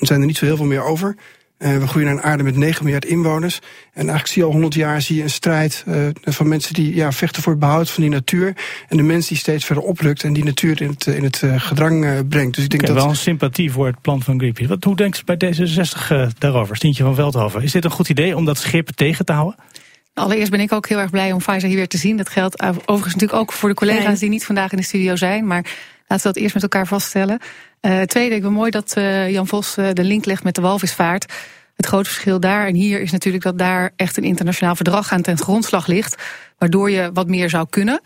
Er 0.00 0.06
zijn 0.06 0.20
er 0.20 0.26
niet 0.26 0.36
zo 0.36 0.44
heel 0.44 0.56
veel 0.56 0.66
meer 0.66 0.84
over. 0.84 1.16
Uh, 1.58 1.78
we 1.78 1.86
groeien 1.86 2.08
naar 2.08 2.16
een 2.16 2.30
aarde 2.30 2.42
met 2.42 2.56
9 2.56 2.84
miljard 2.84 3.04
inwoners. 3.04 3.58
En 3.92 3.92
eigenlijk 3.92 4.26
zie 4.26 4.42
je 4.42 4.46
al 4.46 4.52
100 4.52 4.74
jaar 4.74 5.02
zie 5.02 5.16
je 5.16 5.22
een 5.22 5.30
strijd 5.30 5.84
uh, 5.88 6.08
van 6.22 6.48
mensen 6.48 6.74
die 6.74 6.94
ja, 6.94 7.12
vechten 7.12 7.42
voor 7.42 7.52
het 7.52 7.60
behoud 7.60 7.90
van 7.90 8.02
die 8.02 8.12
natuur. 8.12 8.56
En 8.88 8.96
de 8.96 9.02
mens 9.02 9.28
die 9.28 9.36
steeds 9.36 9.64
verder 9.64 9.84
oprukt 9.84 10.22
en 10.22 10.32
die 10.32 10.44
natuur 10.44 10.82
in 10.82 10.88
het, 10.88 11.06
in 11.06 11.24
het 11.24 11.42
uh, 11.42 11.60
gedrang 11.60 12.28
brengt. 12.28 12.54
Dus 12.54 12.64
ik 12.64 12.70
denk 12.70 12.82
okay, 12.82 12.94
dat. 12.94 13.04
Wel 13.04 13.12
een 13.12 13.18
sympathie 13.18 13.72
voor 13.72 13.86
het 13.86 14.00
plan 14.00 14.22
van 14.22 14.38
Greenpeace. 14.38 14.68
Wat, 14.68 14.84
hoe 14.84 14.96
denkt 14.96 15.16
ze 15.16 15.24
bij 15.24 15.36
D66 15.36 16.38
daarover? 16.38 16.76
Stientje 16.76 17.02
van 17.02 17.14
Veldhoven. 17.14 17.62
Is 17.62 17.72
dit 17.72 17.84
een 17.84 17.90
goed 17.90 18.08
idee 18.08 18.36
om 18.36 18.44
dat 18.44 18.58
schip 18.58 18.88
tegen 18.88 19.24
te 19.24 19.32
houden? 19.32 19.56
Allereerst 20.14 20.50
ben 20.50 20.60
ik 20.60 20.72
ook 20.72 20.88
heel 20.88 20.98
erg 20.98 21.10
blij 21.10 21.32
om 21.32 21.38
Pfizer 21.38 21.68
hier 21.68 21.76
weer 21.76 21.88
te 21.88 21.98
zien. 21.98 22.16
Dat 22.16 22.28
geldt 22.28 22.62
overigens 22.62 23.14
natuurlijk 23.14 23.40
ook 23.40 23.52
voor 23.52 23.68
de 23.68 23.74
collega's 23.74 24.18
die 24.18 24.28
niet 24.28 24.44
vandaag 24.44 24.72
in 24.72 24.78
de 24.78 24.84
studio 24.84 25.16
zijn. 25.16 25.46
Maar 25.46 25.62
laten 26.06 26.26
we 26.26 26.32
dat 26.32 26.36
eerst 26.36 26.54
met 26.54 26.62
elkaar 26.62 26.86
vaststellen. 26.86 27.38
Uh, 27.80 28.02
tweede, 28.02 28.34
ik 28.34 28.42
vind 28.42 28.54
mooi 28.54 28.70
dat 28.70 28.94
uh, 28.98 29.30
Jan 29.30 29.46
Vos 29.46 29.76
uh, 29.78 29.88
de 29.92 30.04
link 30.04 30.24
legt 30.24 30.44
met 30.44 30.54
de 30.54 30.60
walvisvaart. 30.60 31.32
Het 31.76 31.86
grote 31.86 32.10
verschil 32.10 32.40
daar 32.40 32.66
en 32.66 32.74
hier 32.74 33.00
is 33.00 33.12
natuurlijk 33.12 33.44
dat 33.44 33.58
daar 33.58 33.90
echt 33.96 34.16
een 34.16 34.24
internationaal 34.24 34.74
verdrag 34.74 35.12
aan 35.12 35.22
ten 35.22 35.38
grondslag 35.38 35.86
ligt. 35.86 36.22
Waardoor 36.58 36.90
je 36.90 37.10
wat 37.12 37.28
meer 37.28 37.50
zou 37.50 37.66
kunnen. 37.70 38.00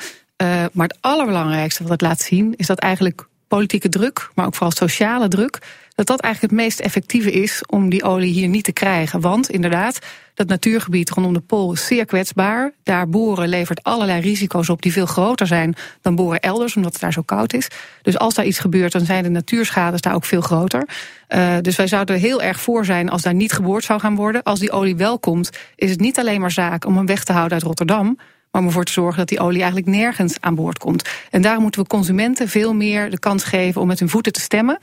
maar 0.73 0.87
het 0.87 0.99
allerbelangrijkste 1.01 1.83
wat 1.83 1.92
het 1.92 2.01
laat 2.01 2.21
zien 2.21 2.55
is 2.57 2.66
dat 2.66 2.79
eigenlijk 2.79 3.27
politieke 3.49 3.88
druk, 3.88 4.31
maar 4.35 4.47
ook 4.47 4.55
vooral 4.55 4.73
sociale 4.73 5.29
druk, 5.29 5.59
dat 5.98 6.06
dat 6.06 6.20
eigenlijk 6.20 6.52
het 6.52 6.62
meest 6.62 6.80
effectieve 6.80 7.30
is 7.32 7.62
om 7.66 7.88
die 7.88 8.02
olie 8.02 8.32
hier 8.32 8.48
niet 8.48 8.64
te 8.64 8.72
krijgen. 8.72 9.20
Want 9.20 9.50
inderdaad, 9.50 9.98
dat 10.34 10.46
natuurgebied 10.46 11.11
rondom 11.11 11.32
de 11.32 11.40
Pool 11.40 11.72
is 11.72 11.87
zeer 11.87 12.04
kwetsbaar. 12.04 12.72
Daar 12.82 13.08
boren 13.08 13.48
levert 13.48 13.82
allerlei 13.82 14.20
risico's 14.20 14.68
op 14.68 14.82
die 14.82 14.92
veel 14.92 15.06
groter 15.06 15.46
zijn 15.46 15.74
dan 16.00 16.14
boren 16.14 16.40
elders, 16.40 16.76
omdat 16.76 16.92
het 16.92 17.00
daar 17.00 17.12
zo 17.12 17.22
koud 17.22 17.52
is. 17.52 17.68
Dus 18.02 18.18
als 18.18 18.34
daar 18.34 18.44
iets 18.44 18.58
gebeurt, 18.58 18.92
dan 18.92 19.04
zijn 19.04 19.22
de 19.22 19.28
natuurschades 19.28 20.00
daar 20.00 20.14
ook 20.14 20.24
veel 20.24 20.40
groter. 20.40 20.88
Uh, 21.28 21.56
dus 21.61 21.76
wij 21.76 21.87
zouden 21.87 22.14
er 22.14 22.20
heel 22.20 22.42
erg 22.42 22.61
voor 22.61 22.84
zijn 22.84 23.11
als 23.11 23.22
daar 23.22 23.34
niet 23.34 23.52
geboord 23.52 23.84
zou 23.84 24.00
gaan 24.00 24.16
worden. 24.16 24.42
Als 24.42 24.61
die 24.61 24.70
olie 24.70 24.96
wel 24.96 25.18
komt, 25.18 25.50
is 25.74 25.90
het 25.90 26.00
niet 26.00 26.18
alleen 26.18 26.40
maar 26.40 26.50
zaak 26.50 26.84
om 26.84 26.96
hem 26.96 27.06
weg 27.06 27.24
te 27.24 27.32
houden 27.32 27.52
uit 27.52 27.62
Rotterdam 27.62 28.18
maar 28.50 28.61
om 28.61 28.66
ervoor 28.66 28.84
te 28.84 28.92
zorgen 28.92 29.18
dat 29.18 29.28
die 29.28 29.40
olie 29.40 29.62
eigenlijk 29.62 29.90
nergens 29.90 30.37
aan 30.40 30.54
boord 30.54 30.78
komt. 30.78 31.08
En 31.30 31.42
daarom 31.42 31.62
moeten 31.62 31.82
we 31.82 31.87
consumenten 31.87 32.48
veel 32.48 32.74
meer 32.74 33.11
de 33.11 33.18
kans 33.18 33.44
geven 33.44 33.80
om 33.80 33.87
met 33.87 33.98
hun 33.98 34.08
voeten 34.08 34.32
te 34.32 34.40
stemmen. 34.40 34.78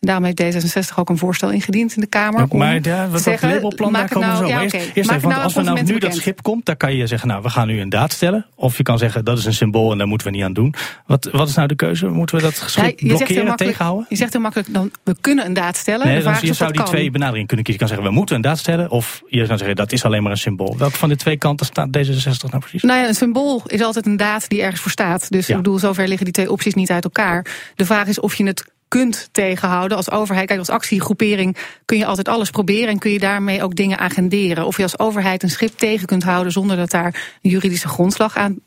En 0.00 0.06
daarom 0.06 0.24
heeft 0.24 0.42
D66 0.42 0.94
ook 0.94 1.08
een 1.08 1.18
voorstel 1.18 1.50
ingediend 1.50 1.94
in 1.94 2.00
de 2.00 2.06
Kamer. 2.06 2.40
Ja, 2.40 2.56
maar 2.56 2.78
ja, 2.82 3.08
wat 3.08 3.22
zeggen, 3.22 3.48
dat 3.48 3.54
labelplan, 3.54 3.92
daar 3.92 4.08
komen 4.08 4.28
nou, 4.28 4.40
we 4.40 4.48
zo. 4.48 4.52
Ja, 4.52 4.62
okay. 4.62 4.80
eerst, 4.80 4.96
eerst 4.96 5.10
even, 5.10 5.22
want 5.22 5.34
nou 5.34 5.42
als 5.42 5.54
we 5.54 5.62
nou 5.62 5.76
nu 5.76 5.82
bekend. 5.82 6.02
dat 6.02 6.14
schip 6.14 6.42
komt, 6.42 6.66
dan 6.66 6.76
kan 6.76 6.94
je 6.94 7.06
zeggen, 7.06 7.28
nou, 7.28 7.42
we 7.42 7.48
gaan 7.48 7.66
nu 7.66 7.80
een 7.80 7.88
daad 7.88 8.12
stellen. 8.12 8.46
Of 8.54 8.76
je 8.76 8.82
kan 8.82 8.98
zeggen, 8.98 9.24
dat 9.24 9.38
is 9.38 9.44
een 9.44 9.54
symbool 9.54 9.92
en 9.92 9.98
daar 9.98 10.06
moeten 10.06 10.26
we 10.26 10.32
niet 10.32 10.42
aan 10.44 10.52
doen. 10.52 10.74
Wat, 11.06 11.28
wat 11.32 11.48
is 11.48 11.54
nou 11.54 11.68
de 11.68 11.74
keuze? 11.74 12.08
Moeten 12.08 12.36
we 12.36 12.42
dat 12.42 12.54
schip 12.66 13.00
ja, 13.00 13.06
blokkeren, 13.06 13.56
tegenhouden? 13.56 14.06
Je 14.08 14.16
zegt 14.16 14.32
heel 14.32 14.42
makkelijk, 14.42 14.72
dan, 14.72 14.90
we 15.02 15.16
kunnen 15.20 15.46
een 15.46 15.52
daad 15.52 15.76
stellen. 15.76 16.06
Nee, 16.06 16.22
dan, 16.22 16.36
je 16.40 16.52
zou 16.52 16.72
die 16.72 16.80
kan. 16.80 16.90
twee 16.90 17.10
benaderingen 17.10 17.46
kunnen 17.46 17.64
kiezen. 17.64 17.82
Je 17.82 17.88
kan 17.88 17.88
zeggen, 17.88 18.06
we 18.06 18.12
moeten 18.12 18.36
een 18.36 18.42
daad 18.42 18.58
stellen. 18.58 18.90
Of 18.90 19.22
je 19.28 19.46
kan 19.46 19.58
zeggen, 19.58 19.76
dat 19.76 19.92
is 19.92 20.04
alleen 20.04 20.22
maar 20.22 20.32
een 20.32 20.38
symbool. 20.38 20.78
Welke 20.78 20.96
van 20.96 21.08
de 21.08 21.16
twee 21.16 21.36
kanten 21.36 21.66
staat 21.66 21.88
D66 21.98 22.48
nou 22.50 22.58
precies? 22.58 22.82
Nou 22.82 23.00
ja, 23.00 23.08
een 23.08 23.14
symbool 23.14 23.62
is 23.66 23.82
altijd 23.82 24.06
een 24.06 24.16
daad 24.16 24.48
die 24.48 24.62
ergens 24.62 24.80
voor 24.80 24.90
staat. 24.90 25.30
Dus 25.30 25.48
ik 25.48 25.56
bedoel, 25.56 25.78
zover 25.78 26.08
liggen 26.08 26.24
die 26.24 26.34
twee 26.34 26.50
opties 26.50 26.74
niet 26.74 26.90
uit 26.90 27.04
elkaar. 27.04 27.46
De 27.74 27.84
vraag 27.84 28.06
is 28.06 28.20
of 28.20 28.34
je 28.34 28.44
het 28.44 28.64
kunt 28.90 29.28
tegenhouden 29.32 29.96
als 29.96 30.10
overheid. 30.10 30.46
Kijk, 30.46 30.58
als 30.58 30.68
actiegroepering 30.68 31.56
kun 31.84 31.98
je 31.98 32.06
altijd 32.06 32.28
alles 32.28 32.50
proberen... 32.50 32.88
en 32.88 32.98
kun 32.98 33.10
je 33.10 33.18
daarmee 33.18 33.62
ook 33.62 33.74
dingen 33.74 33.98
agenderen. 33.98 34.66
Of 34.66 34.76
je 34.76 34.82
als 34.82 34.98
overheid 34.98 35.42
een 35.42 35.50
schip 35.50 35.78
tegen 35.78 36.06
kunt 36.06 36.22
houden... 36.22 36.52
zonder 36.52 36.76
dat 36.76 36.90
daar 36.90 37.38
een 37.42 37.50
juridische 37.50 37.88
grondslag 37.88 38.36
aan 38.36 38.58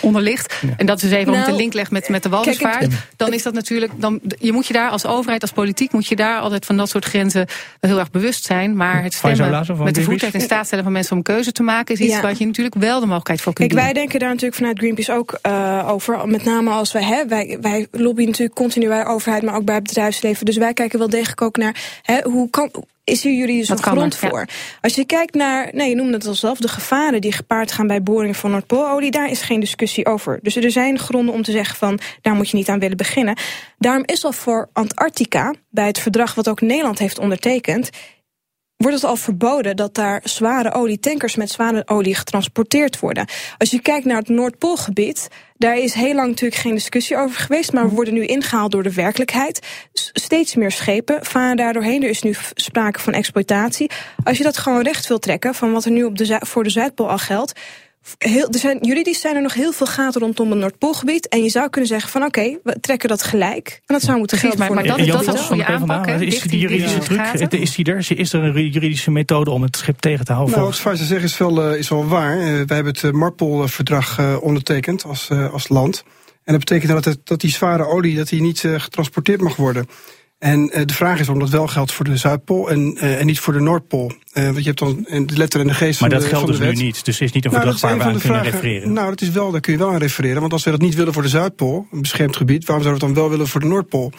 onder 0.00 0.22
ligt. 0.22 0.62
En 0.76 0.86
dat 0.86 1.02
is 1.02 1.10
even 1.10 1.32
nou, 1.32 1.44
om 1.44 1.50
de 1.50 1.56
link 1.56 1.72
legt 1.72 1.90
met, 1.90 2.08
met 2.08 2.22
de 2.22 2.28
walvisvaart. 2.28 2.92
Dan 3.16 3.32
is 3.32 3.42
dat 3.42 3.54
natuurlijk. 3.54 3.92
Dan, 3.96 4.20
je 4.38 4.52
moet 4.52 4.66
je 4.66 4.72
daar 4.72 4.90
als 4.90 5.06
overheid, 5.06 5.42
als 5.42 5.50
politiek, 5.50 5.92
moet 5.92 6.06
je 6.06 6.16
daar 6.16 6.40
altijd 6.40 6.66
van 6.66 6.76
dat 6.76 6.88
soort 6.88 7.04
grenzen 7.04 7.46
heel 7.80 7.98
erg 7.98 8.10
bewust 8.10 8.44
zijn. 8.44 8.76
Maar 8.76 9.02
het 9.02 9.14
stemmen 9.14 9.66
met 9.78 9.94
de 9.94 10.02
voetrecht 10.02 10.34
in 10.34 10.40
staat 10.40 10.66
stellen 10.66 10.84
van 10.84 10.92
mensen 10.92 11.16
om 11.16 11.22
keuze 11.22 11.52
te 11.52 11.62
maken, 11.62 11.94
is 11.94 12.00
iets 12.00 12.14
ja. 12.14 12.20
wat 12.20 12.38
je 12.38 12.46
natuurlijk 12.46 12.74
wel 12.74 12.94
de 13.00 13.06
mogelijkheid 13.06 13.40
voor 13.40 13.52
kunt 13.52 13.72
Kijk, 13.72 13.84
Wij 13.84 13.92
denken 13.92 14.18
daar 14.18 14.28
natuurlijk 14.28 14.56
vanuit 14.56 14.78
Greenpeace 14.78 15.12
ook 15.12 15.38
uh, 15.46 15.88
over. 15.88 16.28
Met 16.28 16.44
name 16.44 16.70
als 16.70 16.92
wij, 16.92 17.02
hè, 17.02 17.26
wij, 17.26 17.58
wij 17.60 17.86
lobbyen 17.90 18.26
natuurlijk 18.26 18.56
continu 18.56 18.88
bij 18.88 19.02
de 19.02 19.08
overheid, 19.10 19.42
maar 19.42 19.54
ook 19.54 19.64
bij 19.64 19.74
het 19.74 19.84
bedrijfsleven. 19.84 20.46
Dus 20.46 20.56
wij 20.56 20.72
kijken 20.72 20.98
wel 20.98 21.08
degelijk 21.08 21.42
ook 21.42 21.56
naar 21.56 21.76
hè, 22.02 22.20
hoe 22.22 22.50
kan 22.50 22.70
is 23.04 23.22
hier 23.22 23.32
jullie 23.32 23.70
een 23.70 23.82
grond 23.82 24.16
voor. 24.16 24.46
Als 24.80 24.94
je 24.94 25.04
kijkt 25.04 25.34
naar, 25.34 25.70
nee, 25.72 25.88
je 25.88 25.94
noemde 25.94 26.12
het 26.12 26.26
al 26.26 26.34
zelf, 26.34 26.58
de 26.58 26.68
gevaren 26.68 27.20
die 27.20 27.32
gepaard 27.32 27.72
gaan 27.72 27.86
bij 27.86 28.02
boringen 28.02 28.34
van 28.34 28.50
Noordpoololie, 28.50 29.10
daar 29.10 29.30
is 29.30 29.42
geen 29.42 29.60
discussie 29.60 30.06
over. 30.06 30.38
Dus 30.42 30.56
er 30.56 30.70
zijn 30.70 30.98
gronden 30.98 31.34
om 31.34 31.42
te 31.42 31.52
zeggen 31.52 31.76
van, 31.76 32.00
daar 32.20 32.34
moet 32.34 32.50
je 32.50 32.56
niet 32.56 32.68
aan 32.68 32.78
willen 32.78 32.96
beginnen. 32.96 33.36
Daarom 33.78 34.02
is 34.06 34.24
al 34.24 34.32
voor 34.32 34.68
Antarctica, 34.72 35.54
bij 35.70 35.86
het 35.86 35.98
verdrag 35.98 36.34
wat 36.34 36.48
ook 36.48 36.60
Nederland 36.60 36.98
heeft 36.98 37.18
ondertekend, 37.18 37.90
wordt 38.82 38.96
het 38.96 39.10
al 39.10 39.16
verboden 39.16 39.76
dat 39.76 39.94
daar 39.94 40.20
zware 40.24 40.72
olietankers 40.72 41.36
met 41.36 41.50
zware 41.50 41.82
olie 41.86 42.14
getransporteerd 42.14 43.00
worden. 43.00 43.26
Als 43.58 43.70
je 43.70 43.80
kijkt 43.80 44.06
naar 44.06 44.16
het 44.16 44.28
Noordpoolgebied, 44.28 45.28
daar 45.56 45.78
is 45.78 45.94
heel 45.94 46.14
lang 46.14 46.28
natuurlijk 46.28 46.60
geen 46.60 46.74
discussie 46.74 47.16
over 47.16 47.40
geweest, 47.40 47.72
maar 47.72 47.88
we 47.88 47.94
worden 47.94 48.14
nu 48.14 48.24
ingehaald 48.24 48.72
door 48.72 48.82
de 48.82 48.92
werkelijkheid. 48.92 49.66
Steeds 50.12 50.54
meer 50.54 50.70
schepen 50.70 51.24
varen 51.24 51.56
daar 51.56 51.72
doorheen. 51.72 52.02
Er 52.02 52.08
is 52.08 52.22
nu 52.22 52.34
sprake 52.54 53.00
van 53.00 53.12
exploitatie. 53.12 53.90
Als 54.24 54.38
je 54.38 54.44
dat 54.44 54.58
gewoon 54.58 54.82
recht 54.82 55.06
wil 55.06 55.18
trekken 55.18 55.54
van 55.54 55.72
wat 55.72 55.84
er 55.84 55.90
nu 55.90 56.04
op 56.04 56.18
de, 56.18 56.40
voor 56.40 56.62
de 56.62 56.70
Zuidpool 56.70 57.10
al 57.10 57.18
geldt, 57.18 57.60
Heel, 58.18 58.48
er 58.50 58.58
zijn, 58.58 58.78
juridisch 58.80 59.20
zijn 59.20 59.36
er 59.36 59.42
nog 59.42 59.54
heel 59.54 59.72
veel 59.72 59.86
gaten 59.86 60.20
rondom 60.20 60.50
het 60.50 60.58
Noordpoolgebied. 60.58 61.28
En 61.28 61.42
je 61.42 61.48
zou 61.48 61.70
kunnen 61.70 61.90
zeggen 61.90 62.10
van 62.10 62.24
oké, 62.24 62.58
we 62.62 62.80
trekken 62.80 63.08
dat 63.08 63.22
gelijk. 63.22 63.80
En 63.86 63.94
dat 63.94 64.02
zou 64.02 64.18
moeten 64.18 64.38
gelden 64.38 64.58
maar, 64.58 64.72
maar 64.72 64.84
dat, 64.84 64.98
dat, 64.98 65.24
dat 65.24 65.34
is 65.34 65.40
van 65.40 65.58
de 65.58 65.64
PvdA. 65.64 66.06
Is 66.06 66.40
die 66.40 66.58
juridische 66.58 66.98
truc, 66.98 67.20
is, 67.50 67.74
die 67.74 67.84
er? 67.84 68.10
Is 68.18 68.32
er 68.32 68.42
een 68.42 68.70
juridische 68.70 69.10
methode 69.10 69.50
om 69.50 69.62
het 69.62 69.76
schip 69.76 69.98
tegen 69.98 70.24
te 70.24 70.32
houden? 70.32 70.54
Nou, 70.54 70.66
wat 70.66 70.78
Faisal 70.78 71.06
zegt 71.06 71.24
is 71.24 71.38
wel, 71.38 71.72
uh, 71.72 71.78
is 71.78 71.88
wel 71.88 72.06
waar. 72.06 72.36
Uh, 72.36 72.42
wij 72.42 72.76
hebben 72.76 72.92
het 72.92 73.02
uh, 73.02 73.10
Marpol-verdrag 73.10 74.40
ondertekend 74.40 75.04
als, 75.04 75.30
als 75.52 75.68
land. 75.68 76.04
En 76.44 76.52
dat 76.52 76.58
betekent 76.58 76.92
dat, 76.92 77.04
het, 77.04 77.18
dat 77.24 77.40
die 77.40 77.50
zware 77.50 77.86
olie 77.86 78.16
dat 78.16 78.28
die 78.28 78.40
niet 78.40 78.60
getransporteerd 78.60 79.40
mag 79.40 79.56
worden. 79.56 79.86
En 80.38 80.78
uh, 80.78 80.86
de 80.86 80.94
vraag 80.94 81.20
is 81.20 81.28
of 81.28 81.38
dat 81.38 81.50
wel 81.50 81.66
geldt 81.66 81.92
voor 81.92 82.04
de 82.04 82.16
Zuidpool 82.16 82.70
en, 82.70 82.96
uh, 82.96 83.20
en 83.20 83.26
niet 83.26 83.40
voor 83.40 83.52
de 83.52 83.60
Noordpool. 83.60 84.12
Want 84.32 84.56
je 84.56 84.62
hebt 84.62 84.78
dan 84.78 85.06
de 85.26 85.36
letter 85.36 85.60
en 85.60 85.66
de 85.66 85.74
geest 85.74 86.00
maar 86.00 86.10
van 86.10 86.18
dat 86.18 86.28
geldt 86.28 86.46
dus 86.46 86.58
nu 86.58 86.72
niet. 86.72 87.04
Dus 87.04 87.20
is 87.20 87.32
niet 87.32 87.44
een 87.44 87.50
nou, 87.50 87.62
verdrag 87.62 87.80
waar 87.80 87.98
we 87.98 88.04
aan 88.04 88.10
kunnen 88.10 88.28
vragen, 88.28 88.50
refereren. 88.50 88.92
Nou, 88.92 89.08
dat 89.08 89.20
is 89.20 89.30
wel, 89.30 89.50
daar 89.50 89.60
kun 89.60 89.72
je 89.72 89.78
wel 89.78 89.90
aan 89.90 89.98
refereren. 89.98 90.40
Want 90.40 90.52
als 90.52 90.64
we 90.64 90.70
dat 90.70 90.80
niet 90.80 90.94
willen 90.94 91.12
voor 91.12 91.22
de 91.22 91.28
Zuidpool, 91.28 91.86
een 91.90 92.00
beschermd 92.00 92.36
gebied, 92.36 92.64
waarom 92.64 92.84
zouden 92.84 93.02
we 93.02 93.06
het 93.06 93.14
dan 93.14 93.24
wel 93.24 93.32
willen 93.32 93.52
voor 93.52 93.60
de 93.60 93.66
Noordpool? 93.66 94.12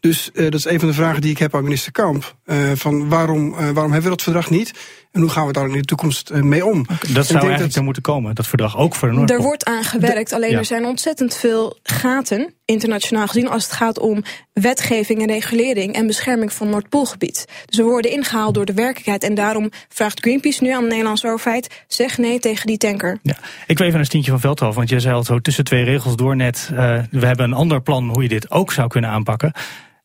Dus 0.00 0.30
uh, 0.32 0.42
dat 0.42 0.54
is 0.54 0.64
een 0.64 0.78
van 0.78 0.88
de 0.88 0.94
vragen 0.94 1.20
die 1.20 1.30
ik 1.30 1.38
heb 1.38 1.54
aan 1.54 1.62
minister 1.62 1.92
Kamp. 1.92 2.36
Uh, 2.46 2.70
van 2.74 3.08
waarom, 3.08 3.48
uh, 3.48 3.56
waarom 3.56 3.92
hebben 3.92 4.02
we 4.02 4.08
dat 4.08 4.22
verdrag 4.22 4.50
niet? 4.50 4.72
En 5.16 5.22
hoe 5.22 5.30
gaan 5.30 5.46
we 5.46 5.52
daar 5.52 5.66
in 5.66 5.72
de 5.72 5.84
toekomst 5.84 6.32
mee 6.32 6.66
om? 6.66 6.86
Dat 6.86 7.26
zou 7.26 7.38
eigenlijk 7.38 7.58
dat, 7.58 7.74
er 7.74 7.82
moeten 7.82 8.02
komen, 8.02 8.34
dat 8.34 8.46
verdrag 8.46 8.76
ook 8.76 8.94
voor 8.94 9.08
de 9.08 9.14
Noordpool. 9.14 9.36
Er 9.36 9.42
wordt 9.42 9.64
aan 9.64 9.84
gewerkt, 9.84 10.32
alleen 10.32 10.52
er 10.52 10.64
zijn 10.64 10.84
ontzettend 10.84 11.34
veel 11.34 11.78
gaten, 11.82 12.54
internationaal 12.64 13.26
gezien, 13.26 13.48
als 13.48 13.64
het 13.64 13.72
gaat 13.72 13.98
om 13.98 14.22
wetgeving 14.52 15.20
en 15.20 15.26
regulering 15.26 15.94
en 15.94 16.06
bescherming 16.06 16.52
van 16.52 16.68
Noordpoolgebied. 16.70 17.46
Dus 17.66 17.76
we 17.76 17.82
worden 17.82 18.10
ingehaald 18.10 18.54
door 18.54 18.64
de 18.64 18.72
werkelijkheid. 18.72 19.22
En 19.22 19.34
daarom 19.34 19.70
vraagt 19.88 20.20
Greenpeace 20.20 20.62
nu 20.62 20.70
aan 20.70 20.82
de 20.82 20.88
Nederlandse 20.88 21.28
overheid: 21.28 21.84
zeg 21.88 22.18
nee 22.18 22.38
tegen 22.38 22.66
die 22.66 22.78
tanker. 22.78 23.18
Ja. 23.22 23.36
Ik 23.66 23.78
wil 23.78 23.86
even 23.86 23.98
een 23.98 24.06
Stientje 24.06 24.30
van 24.30 24.40
Veldhoven, 24.40 24.76
want 24.76 24.88
jij 24.88 25.00
zei 25.00 25.14
al 25.14 25.24
zo 25.24 25.40
tussen 25.40 25.64
twee 25.64 25.84
regels 25.84 26.16
door 26.16 26.36
net. 26.36 26.70
we 27.10 27.26
hebben 27.26 27.44
een 27.44 27.52
ander 27.52 27.82
plan 27.82 28.08
hoe 28.08 28.22
je 28.22 28.28
dit 28.28 28.50
ook 28.50 28.72
zou 28.72 28.88
kunnen 28.88 29.10
aanpakken. 29.10 29.52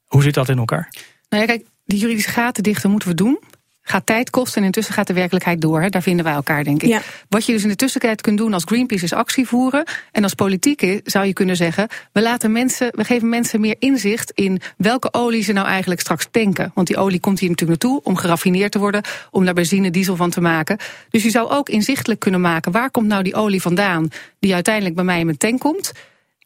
Hoe 0.05 0.23
zit 0.23 0.33
dat 0.33 0.49
in 0.49 0.57
elkaar? 0.57 0.93
Nou 1.29 1.43
ja, 1.43 1.49
kijk, 1.49 1.65
die 1.85 1.99
juridische 1.99 2.29
gaten 2.29 2.63
dichten 2.63 2.89
moeten 2.89 3.09
we 3.09 3.15
doen. 3.15 3.39
Gaat 3.83 4.05
tijd 4.05 4.29
kosten 4.29 4.59
en 4.59 4.65
intussen 4.65 4.93
gaat 4.93 5.07
de 5.07 5.13
werkelijkheid 5.13 5.61
door. 5.61 5.81
Hè? 5.81 5.89
Daar 5.89 6.01
vinden 6.01 6.25
wij 6.25 6.33
elkaar, 6.33 6.63
denk 6.63 6.83
ik. 6.83 6.89
Ja. 6.89 7.01
Wat 7.29 7.45
je 7.45 7.51
dus 7.51 7.63
in 7.63 7.69
de 7.69 7.75
tussentijd 7.75 8.21
kunt 8.21 8.37
doen 8.37 8.53
als 8.53 8.63
Greenpeace 8.63 9.03
is 9.03 9.13
actie 9.13 9.47
voeren. 9.47 9.83
En 10.11 10.23
als 10.23 10.33
politiek 10.33 11.01
zou 11.03 11.25
je 11.25 11.33
kunnen 11.33 11.55
zeggen: 11.55 11.87
we, 12.11 12.21
laten 12.21 12.51
mensen, 12.51 12.89
we 12.95 13.03
geven 13.03 13.29
mensen 13.29 13.59
meer 13.61 13.75
inzicht 13.79 14.31
in 14.31 14.61
welke 14.77 15.13
olie 15.13 15.43
ze 15.43 15.53
nou 15.53 15.67
eigenlijk 15.67 16.01
straks 16.01 16.27
tanken. 16.31 16.71
Want 16.73 16.87
die 16.87 16.97
olie 16.97 17.19
komt 17.19 17.39
hier 17.39 17.49
natuurlijk 17.49 17.81
naartoe 17.81 18.01
om 18.03 18.15
geraffineerd 18.15 18.71
te 18.71 18.79
worden, 18.79 19.01
om 19.31 19.45
daar 19.45 19.53
benzine, 19.53 19.91
diesel 19.91 20.15
van 20.15 20.29
te 20.29 20.41
maken. 20.41 20.77
Dus 21.09 21.23
je 21.23 21.29
zou 21.29 21.49
ook 21.49 21.69
inzichtelijk 21.69 22.19
kunnen 22.19 22.41
maken: 22.41 22.71
waar 22.71 22.91
komt 22.91 23.07
nou 23.07 23.23
die 23.23 23.35
olie 23.35 23.61
vandaan 23.61 24.07
die 24.39 24.53
uiteindelijk 24.53 24.95
bij 24.95 25.03
mij 25.03 25.19
in 25.19 25.25
mijn 25.25 25.37
tank 25.37 25.59
komt? 25.59 25.91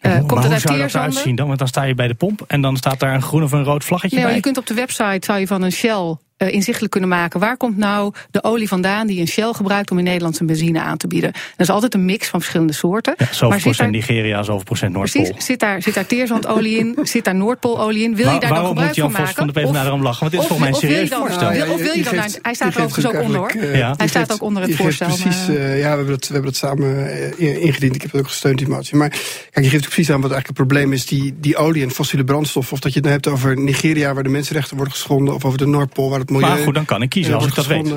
Uh, 0.01 0.11
komt 0.11 0.43
het 0.43 0.51
hoe 0.51 0.59
zou 0.59 0.77
dat 0.77 0.93
eruit 0.93 1.13
zien 1.13 1.35
dan? 1.35 1.47
Want 1.47 1.59
dan 1.59 1.67
sta 1.67 1.83
je 1.83 1.95
bij 1.95 2.07
de 2.07 2.13
pomp 2.13 2.43
en 2.47 2.61
dan 2.61 2.77
staat 2.77 2.99
daar 2.99 3.13
een 3.13 3.21
groen 3.21 3.43
of 3.43 3.51
een 3.51 3.63
rood 3.63 3.83
vlaggetje 3.83 4.15
nee, 4.15 4.25
bij. 4.25 4.35
Je 4.35 4.41
kunt 4.41 4.57
op 4.57 4.65
de 4.65 4.73
website 4.73 5.25
zou 5.25 5.39
je 5.39 5.47
van 5.47 5.61
een 5.61 5.71
Shell 5.71 6.17
uh, 6.37 6.53
inzichtelijk 6.53 6.91
kunnen 6.91 7.09
maken. 7.09 7.39
Waar 7.39 7.57
komt 7.57 7.77
nou 7.77 8.13
de 8.31 8.43
olie 8.43 8.67
vandaan 8.67 9.07
die 9.07 9.19
een 9.19 9.27
Shell 9.27 9.53
gebruikt 9.53 9.91
om 9.91 9.97
in 9.97 10.03
Nederland 10.03 10.35
zijn 10.35 10.47
benzine 10.47 10.79
aan 10.79 10.97
te 10.97 11.07
bieden? 11.07 11.31
Dat 11.31 11.67
is 11.67 11.69
altijd 11.69 11.93
een 11.93 12.05
mix 12.05 12.27
van 12.27 12.39
verschillende 12.39 12.73
soorten. 12.73 13.13
Ja, 13.17 13.25
zoveel 13.25 13.49
maar 13.49 13.59
procent 13.59 13.77
daar, 13.77 13.89
Nigeria, 13.89 14.43
zoveel 14.43 14.63
procent 14.63 14.93
Noordpool. 14.93 15.23
Precies, 15.23 15.45
zit 15.45 15.59
daar, 15.59 15.81
zit 15.81 15.93
daar 15.93 16.05
teerzandolie 16.05 16.77
in? 16.77 16.97
zit 17.03 17.23
daar 17.23 17.35
Noordpoololie 17.35 18.03
in? 18.03 18.15
Wil 18.15 18.33
je 18.33 18.39
daar 18.39 18.53
dan 18.53 18.67
gebruik 18.67 18.95
van 18.95 19.11
maken? 19.11 19.13
Waarom 19.13 19.13
moet 19.13 19.15
Jan 19.15 19.25
Vos 19.25 19.35
van 19.35 19.47
de 19.47 19.53
PvdA 19.53 19.83
daarom 19.83 20.01
lachen? 20.01 20.19
Want 20.19 20.31
dit 20.31 20.41
is 20.41 20.47
volgens 20.47 20.69
mij 20.69 20.79
een 20.79 20.87
serieus 20.89 21.09
voorstel. 21.09 21.73
of 21.73 21.81
wil 21.81 21.97
je 21.97 22.03
dan 22.03 22.13
hij 22.41 22.53
staat 22.53 22.75
er 22.75 22.83
overigens 22.83 23.15
ook 23.15 23.21
onder 23.21 23.37
hoor. 23.37 23.55
Uh, 23.55 23.91
hij 23.97 24.07
staat 24.07 24.33
ook 24.33 24.41
onder 24.41 24.63
het 24.63 24.75
voorstel. 24.75 25.07
Precies, 25.07 25.49
uh, 25.49 25.79
ja, 25.79 25.89
we 25.89 25.95
hebben, 25.95 26.07
dat, 26.07 26.27
we 26.27 26.33
hebben 26.33 26.51
dat 26.51 26.55
samen 26.55 27.37
ingediend. 27.37 27.95
Ik 27.95 28.01
heb 28.01 28.11
het 28.11 28.21
ook 28.21 28.27
gesteund, 28.27 28.57
die 28.57 28.67
motie. 28.67 28.95
Maar 28.95 29.09
kijk, 29.09 29.65
je 29.65 29.71
geeft 29.71 29.83
ook 29.83 29.91
precies 29.91 30.11
aan 30.11 30.21
wat 30.21 30.31
eigenlijk 30.31 30.47
het 30.47 30.67
probleem 30.67 30.93
is. 30.93 31.05
Die, 31.05 31.35
die 31.39 31.55
olie 31.55 31.83
en 31.83 31.91
fossiele 31.91 32.23
brandstof. 32.23 32.71
Of 32.71 32.79
dat 32.79 32.93
je 32.93 32.99
het 32.99 33.07
nou 33.07 33.21
hebt 33.21 33.27
over 33.27 33.57
Nigeria 33.61 34.13
waar 34.13 34.23
de 34.23 34.29
mensenrechten 34.29 34.75
worden 34.75 34.93
geschonden. 34.93 35.33
Of 35.33 35.45
over 35.45 35.57
de 35.57 35.67
Noordpool 35.67 36.09
waar 36.09 36.24
het 36.27 36.35
milieu... 36.35 36.49
Maar 36.49 36.63
goed, 36.63 36.73
dan 36.73 36.85
kan 36.85 37.01
ik 37.01 37.09
kiezen 37.09 37.33
als 37.33 37.45
ik 37.45 37.55
dat 37.55 37.67
weet. 37.67 37.93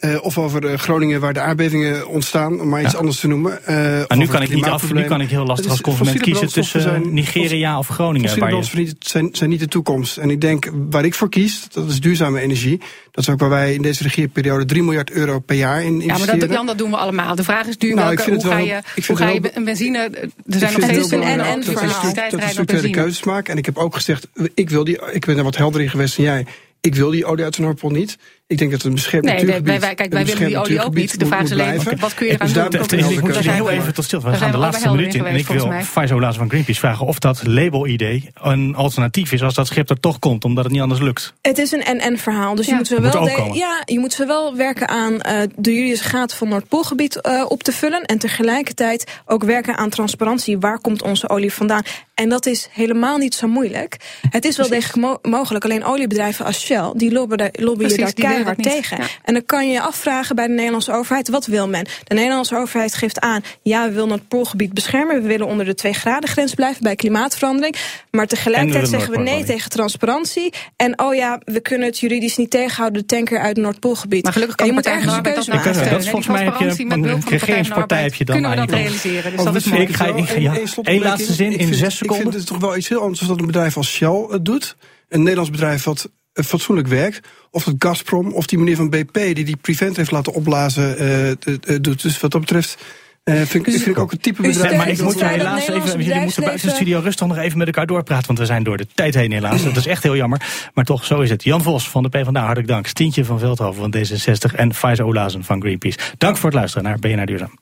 Uh, 0.00 0.24
of 0.24 0.38
over 0.38 0.64
uh, 0.64 0.78
Groningen 0.78 1.20
waar 1.20 1.32
de 1.32 1.40
aardbevingen 1.40 2.08
ontstaan, 2.08 2.60
om 2.60 2.68
maar 2.68 2.82
iets 2.82 2.92
ja. 2.92 2.98
anders 2.98 3.20
te 3.20 3.28
noemen. 3.28 3.58
Uh, 3.60 3.76
maar 4.08 4.16
nu 4.16 4.26
kan 4.26 4.42
ik 4.42 4.54
niet 4.54 4.64
af, 4.64 4.92
nu 4.92 5.04
kan 5.04 5.20
ik 5.20 5.30
heel 5.30 5.46
lastig 5.46 5.70
als 5.70 5.80
consument 5.80 6.20
kiezen 6.20 6.48
tussen 6.52 6.80
zijn, 6.80 7.12
Nigeria 7.14 7.78
of 7.78 7.88
Groningen. 7.88 8.28
Fossiele 8.28 8.48
brandstoffen 8.48 8.96
zijn, 8.98 9.28
zijn 9.32 9.50
niet 9.50 9.60
de 9.60 9.68
toekomst. 9.68 10.16
En 10.16 10.30
ik 10.30 10.40
denk, 10.40 10.70
waar 10.90 11.04
ik 11.04 11.14
voor 11.14 11.28
kies, 11.28 11.68
dat 11.70 11.88
is 11.88 12.00
duurzame 12.00 12.40
energie. 12.40 12.80
Dat 13.10 13.24
is 13.24 13.30
ook 13.30 13.40
waar 13.40 13.48
wij 13.48 13.74
in 13.74 13.82
deze 13.82 14.02
regeerperiode 14.02 14.64
3 14.64 14.82
miljard 14.82 15.10
euro 15.10 15.38
per 15.38 15.56
jaar 15.56 15.82
in 15.82 15.86
investeren. 15.86 16.18
Ja, 16.18 16.26
maar 16.26 16.38
dat, 16.38 16.50
Jan, 16.50 16.66
dat 16.66 16.78
doen 16.78 16.90
we 16.90 16.96
allemaal. 16.96 17.34
De 17.34 17.44
vraag 17.44 17.66
is 17.66 17.76
nu 17.76 17.94
nou, 17.94 18.16
welke, 18.16 18.30
hoe, 18.30 18.46
ga 18.46 18.58
je, 18.58 18.80
hoe 19.06 19.16
ga 19.16 19.28
je 19.28 19.50
een 19.54 19.64
benzine... 19.64 19.98
Er 19.98 20.58
zijn 20.58 20.72
nog 20.72 20.82
steeds 20.82 21.10
een 21.10 21.22
en-en 21.22 21.64
verhaal. 21.64 22.14
Dat 22.30 22.42
is 22.42 22.54
tweede 22.66 22.90
keuzes 22.90 23.22
maken. 23.22 23.52
En 23.52 23.58
ik 23.58 23.66
heb 23.66 23.78
ook 23.78 23.94
gezegd, 23.94 24.28
ik, 24.54 24.70
wil 24.70 24.84
die, 24.84 24.98
ik 25.12 25.26
ben 25.26 25.38
er 25.38 25.44
wat 25.44 25.56
helder 25.56 25.80
in 25.80 25.90
geweest 25.90 26.16
dan 26.16 26.24
jij. 26.24 26.46
Ik 26.80 26.94
wil 26.94 27.10
die 27.10 27.26
olie 27.26 27.44
uit 27.44 27.56
de 27.56 27.62
Noordpool 27.62 27.90
niet. 27.90 28.18
Ik 28.50 28.58
denk 28.58 28.70
dat 28.70 28.80
het 28.80 28.88
een 28.88 28.94
beschermd 28.94 29.24
nee, 29.24 29.34
natuurgebied... 29.34 29.80
Wij, 29.80 29.94
kijk, 29.94 30.12
wij 30.12 30.24
willen 30.24 30.46
die 30.46 30.58
olie 30.58 30.82
ook 30.82 30.94
niet. 30.94 31.18
De 31.18 31.26
vraag 31.26 31.42
is 31.42 31.52
alleen, 31.52 31.80
wat 31.98 32.14
kun 32.14 32.26
je 32.26 32.32
eraan 32.32 32.70
doen? 32.70 32.86
Dus 32.88 33.08
ik 33.08 33.20
moet 33.20 33.38
heel 33.38 33.70
even 33.70 33.94
tot 33.94 34.04
stil. 34.04 34.20
We 34.20 34.32
gaan 34.32 34.50
de 34.50 34.56
laatste 34.56 34.90
minuut 34.90 35.14
in. 35.14 35.26
En 35.26 35.36
ik 35.36 35.46
wil 35.46 35.72
Faizo 35.82 36.18
van 36.18 36.48
Greenpeace 36.48 36.80
vragen 36.80 37.06
of 37.06 37.18
dat 37.18 37.46
label-idee 37.46 38.30
een 38.42 38.74
alternatief 38.74 39.32
is 39.32 39.42
als 39.42 39.54
dat 39.54 39.66
schip 39.66 39.90
er 39.90 40.00
toch 40.00 40.18
komt, 40.18 40.44
omdat 40.44 40.64
het 40.64 40.72
niet 40.72 40.82
anders 40.82 41.00
lukt. 41.00 41.34
Het 41.42 41.58
is 41.58 41.72
een 41.72 41.84
en-en 41.84 42.18
verhaal. 42.18 42.54
Dus 42.54 42.66
je 42.66 42.74
moet 42.74 42.86
zowel, 42.86 43.54
ja, 43.54 43.82
je 43.84 43.98
moet 43.98 44.12
zowel 44.12 44.56
werken 44.56 44.88
aan 44.88 45.12
uh, 45.12 45.20
de 45.56 45.74
juridische 45.74 46.08
gaten 46.08 46.36
van 46.36 46.48
Noordpoolgebied 46.48 47.18
uh, 47.22 47.44
op 47.48 47.62
te 47.62 47.72
vullen 47.72 48.04
en 48.04 48.18
tegelijkertijd 48.18 49.04
ook 49.26 49.44
werken 49.44 49.76
aan 49.76 49.90
transparantie. 49.90 50.58
Waar 50.58 50.80
komt 50.80 51.02
onze 51.02 51.28
olie 51.28 51.52
vandaan? 51.52 51.82
En 52.14 52.28
dat 52.28 52.46
is 52.46 52.68
helemaal 52.72 53.16
niet 53.16 53.34
zo 53.34 53.48
moeilijk. 53.48 53.96
Het 54.30 54.44
is 54.44 54.56
wel 54.56 54.68
degelijk 54.68 54.96
mo 54.96 55.18
mogelijk. 55.30 55.64
Alleen 55.64 55.84
oliebedrijven 55.84 56.44
als 56.44 56.60
Shell, 56.60 56.92
die 56.94 57.12
lobbyen, 57.12 57.50
lobbyen 57.52 57.96
daar 57.96 58.12
keihard 58.12 58.39
tegen. 58.44 58.98
En 59.24 59.34
dan 59.34 59.44
kan 59.46 59.66
je 59.66 59.72
je 59.72 59.80
afvragen 59.80 60.36
bij 60.36 60.46
de 60.46 60.52
Nederlandse 60.52 60.92
overheid, 60.92 61.28
wat 61.28 61.46
wil 61.46 61.68
men? 61.68 61.86
De 62.04 62.14
Nederlandse 62.14 62.56
overheid 62.56 62.94
geeft 62.94 63.20
aan, 63.20 63.42
ja, 63.62 63.88
we 63.88 63.92
willen 63.92 64.10
het 64.10 64.28
poolgebied 64.28 64.72
beschermen. 64.72 65.22
We 65.22 65.28
willen 65.28 65.46
onder 65.46 65.66
de 65.66 65.74
2 65.74 65.92
graden 65.92 66.28
grens 66.28 66.54
blijven 66.54 66.82
bij 66.82 66.94
klimaatverandering. 66.94 67.76
Maar 68.10 68.26
tegelijkertijd 68.26 68.88
zeggen 68.88 69.10
we 69.10 69.18
nee 69.18 69.44
tegen 69.44 69.70
transparantie. 69.70 70.52
En 70.76 71.00
oh 71.00 71.14
ja, 71.14 71.40
we 71.44 71.60
kunnen 71.60 71.86
het 71.86 71.98
juridisch 71.98 72.36
niet 72.36 72.50
tegenhouden, 72.50 73.00
de 73.00 73.06
tanker 73.06 73.38
uit 73.38 73.56
het 73.56 73.64
Noordpoolgebied. 73.64 74.22
Maar 74.22 74.32
gelukkig 74.32 74.56
kan 74.56 74.66
je 74.66 74.72
moet 74.72 74.86
ergens 74.86 75.14
een 75.14 75.22
keuze 75.22 75.50
maken. 75.50 75.90
Dat 75.90 76.00
is 76.00 76.10
volgens 76.10 76.26
mij 76.26 76.44
heb 76.44 76.58
je 76.58 76.84
een 76.88 77.22
regeringspartij 77.28 78.02
heb 78.02 78.14
je 78.14 78.24
dan 78.24 78.34
Kunnen 78.34 78.50
we 78.50 78.66
dat 78.66 78.70
realiseren? 78.70 79.36
Dus 79.36 79.44
dat 79.44 79.54
is 79.54 79.66
ik 79.66 79.94
ga, 79.96 80.06
ik, 80.06 80.38
ja, 80.38 80.54
één 80.82 81.02
laatste 81.02 81.32
zin 81.32 81.58
in 81.58 81.74
zes 81.74 81.96
seconden. 81.96 82.26
Ik 82.26 82.32
vind 82.32 82.42
het 82.42 82.52
toch 82.52 82.60
wel 82.60 82.76
iets 82.76 82.88
heel 82.88 83.00
anders 83.00 83.20
dan 83.20 83.38
een 83.38 83.46
bedrijf 83.46 83.76
als 83.76 83.90
Shell 83.90 84.26
het 84.28 84.44
doet. 84.44 84.76
Een 85.08 85.20
Nederlands 85.20 85.50
bedrijf 85.50 85.84
wat 85.84 86.10
fatsoenlijk 86.44 86.88
werkt. 86.88 87.28
Of 87.50 87.64
het 87.64 87.74
Gazprom 87.78 88.32
of 88.32 88.46
die 88.46 88.58
meneer 88.58 88.76
van 88.76 88.90
BP 88.90 89.14
die 89.14 89.44
die 89.44 89.56
Prevent 89.56 89.96
heeft 89.96 90.10
laten 90.10 90.32
opblazen 90.32 91.02
uh, 91.02 91.76
doet. 91.80 92.02
Dus 92.02 92.20
wat 92.20 92.30
dat 92.30 92.40
betreft 92.40 92.78
uh, 93.24 93.40
vind, 93.42 93.64
dus, 93.64 93.74
vind 93.74 93.96
ik 93.96 93.98
ook 93.98 94.12
een 94.12 94.20
type 94.20 94.42
bedrijf. 94.42 94.76
Maar 94.76 94.88
ik 94.88 95.02
moet 95.02 95.18
je 95.18 95.24
helaas 95.24 95.68
even, 95.68 96.02
jullie 96.02 96.20
moeten 96.20 96.44
buiten 96.44 96.68
de 96.68 96.74
studio 96.74 97.00
rustig 97.00 97.26
nog 97.26 97.36
even 97.36 97.58
met 97.58 97.66
elkaar 97.66 97.86
doorpraten, 97.86 98.26
want 98.26 98.38
we 98.38 98.46
zijn 98.46 98.62
door 98.62 98.76
de 98.76 98.86
tijd 98.94 99.14
heen 99.14 99.32
helaas. 99.32 99.62
Dat 99.62 99.76
is 99.76 99.86
echt 99.86 100.02
heel 100.02 100.16
jammer. 100.16 100.70
Maar 100.74 100.84
toch, 100.84 101.04
zo 101.04 101.20
is 101.20 101.30
het. 101.30 101.44
Jan 101.44 101.62
Vos 101.62 101.90
van 101.90 102.02
de 102.02 102.08
PvdA, 102.08 102.40
hartelijk 102.40 102.68
dank. 102.68 102.86
Stientje 102.86 103.24
van 103.24 103.38
Veldhoven 103.38 103.82
van 103.82 103.94
D66 103.96 104.54
en 104.54 104.74
Faiza 104.74 105.02
Olazen 105.02 105.44
van 105.44 105.60
Greenpeace. 105.60 105.98
Dank 106.18 106.36
voor 106.36 106.50
het 106.50 106.58
luisteren 106.58 106.84
naar 106.84 106.98
BNR 106.98 107.26
Duurzaam. 107.26 107.58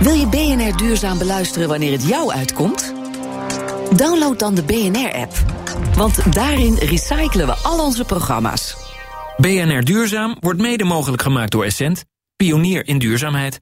Wil 0.00 0.14
je 0.14 0.26
BNR 0.26 0.76
Duurzaam 0.76 1.18
beluisteren 1.18 1.68
wanneer 1.68 1.92
het 1.92 2.08
jou 2.08 2.32
uitkomt? 2.32 2.94
Download 3.96 4.38
dan 4.38 4.54
de 4.54 4.62
BNR-app. 4.62 5.57
Want 5.96 6.32
daarin 6.34 6.74
recyclen 6.74 7.46
we 7.46 7.52
al 7.52 7.84
onze 7.84 8.04
programma's. 8.04 8.76
BNR 9.36 9.84
Duurzaam 9.84 10.36
wordt 10.40 10.60
mede 10.60 10.84
mogelijk 10.84 11.22
gemaakt 11.22 11.52
door 11.52 11.64
Essent, 11.64 12.04
pionier 12.36 12.88
in 12.88 12.98
duurzaamheid. 12.98 13.56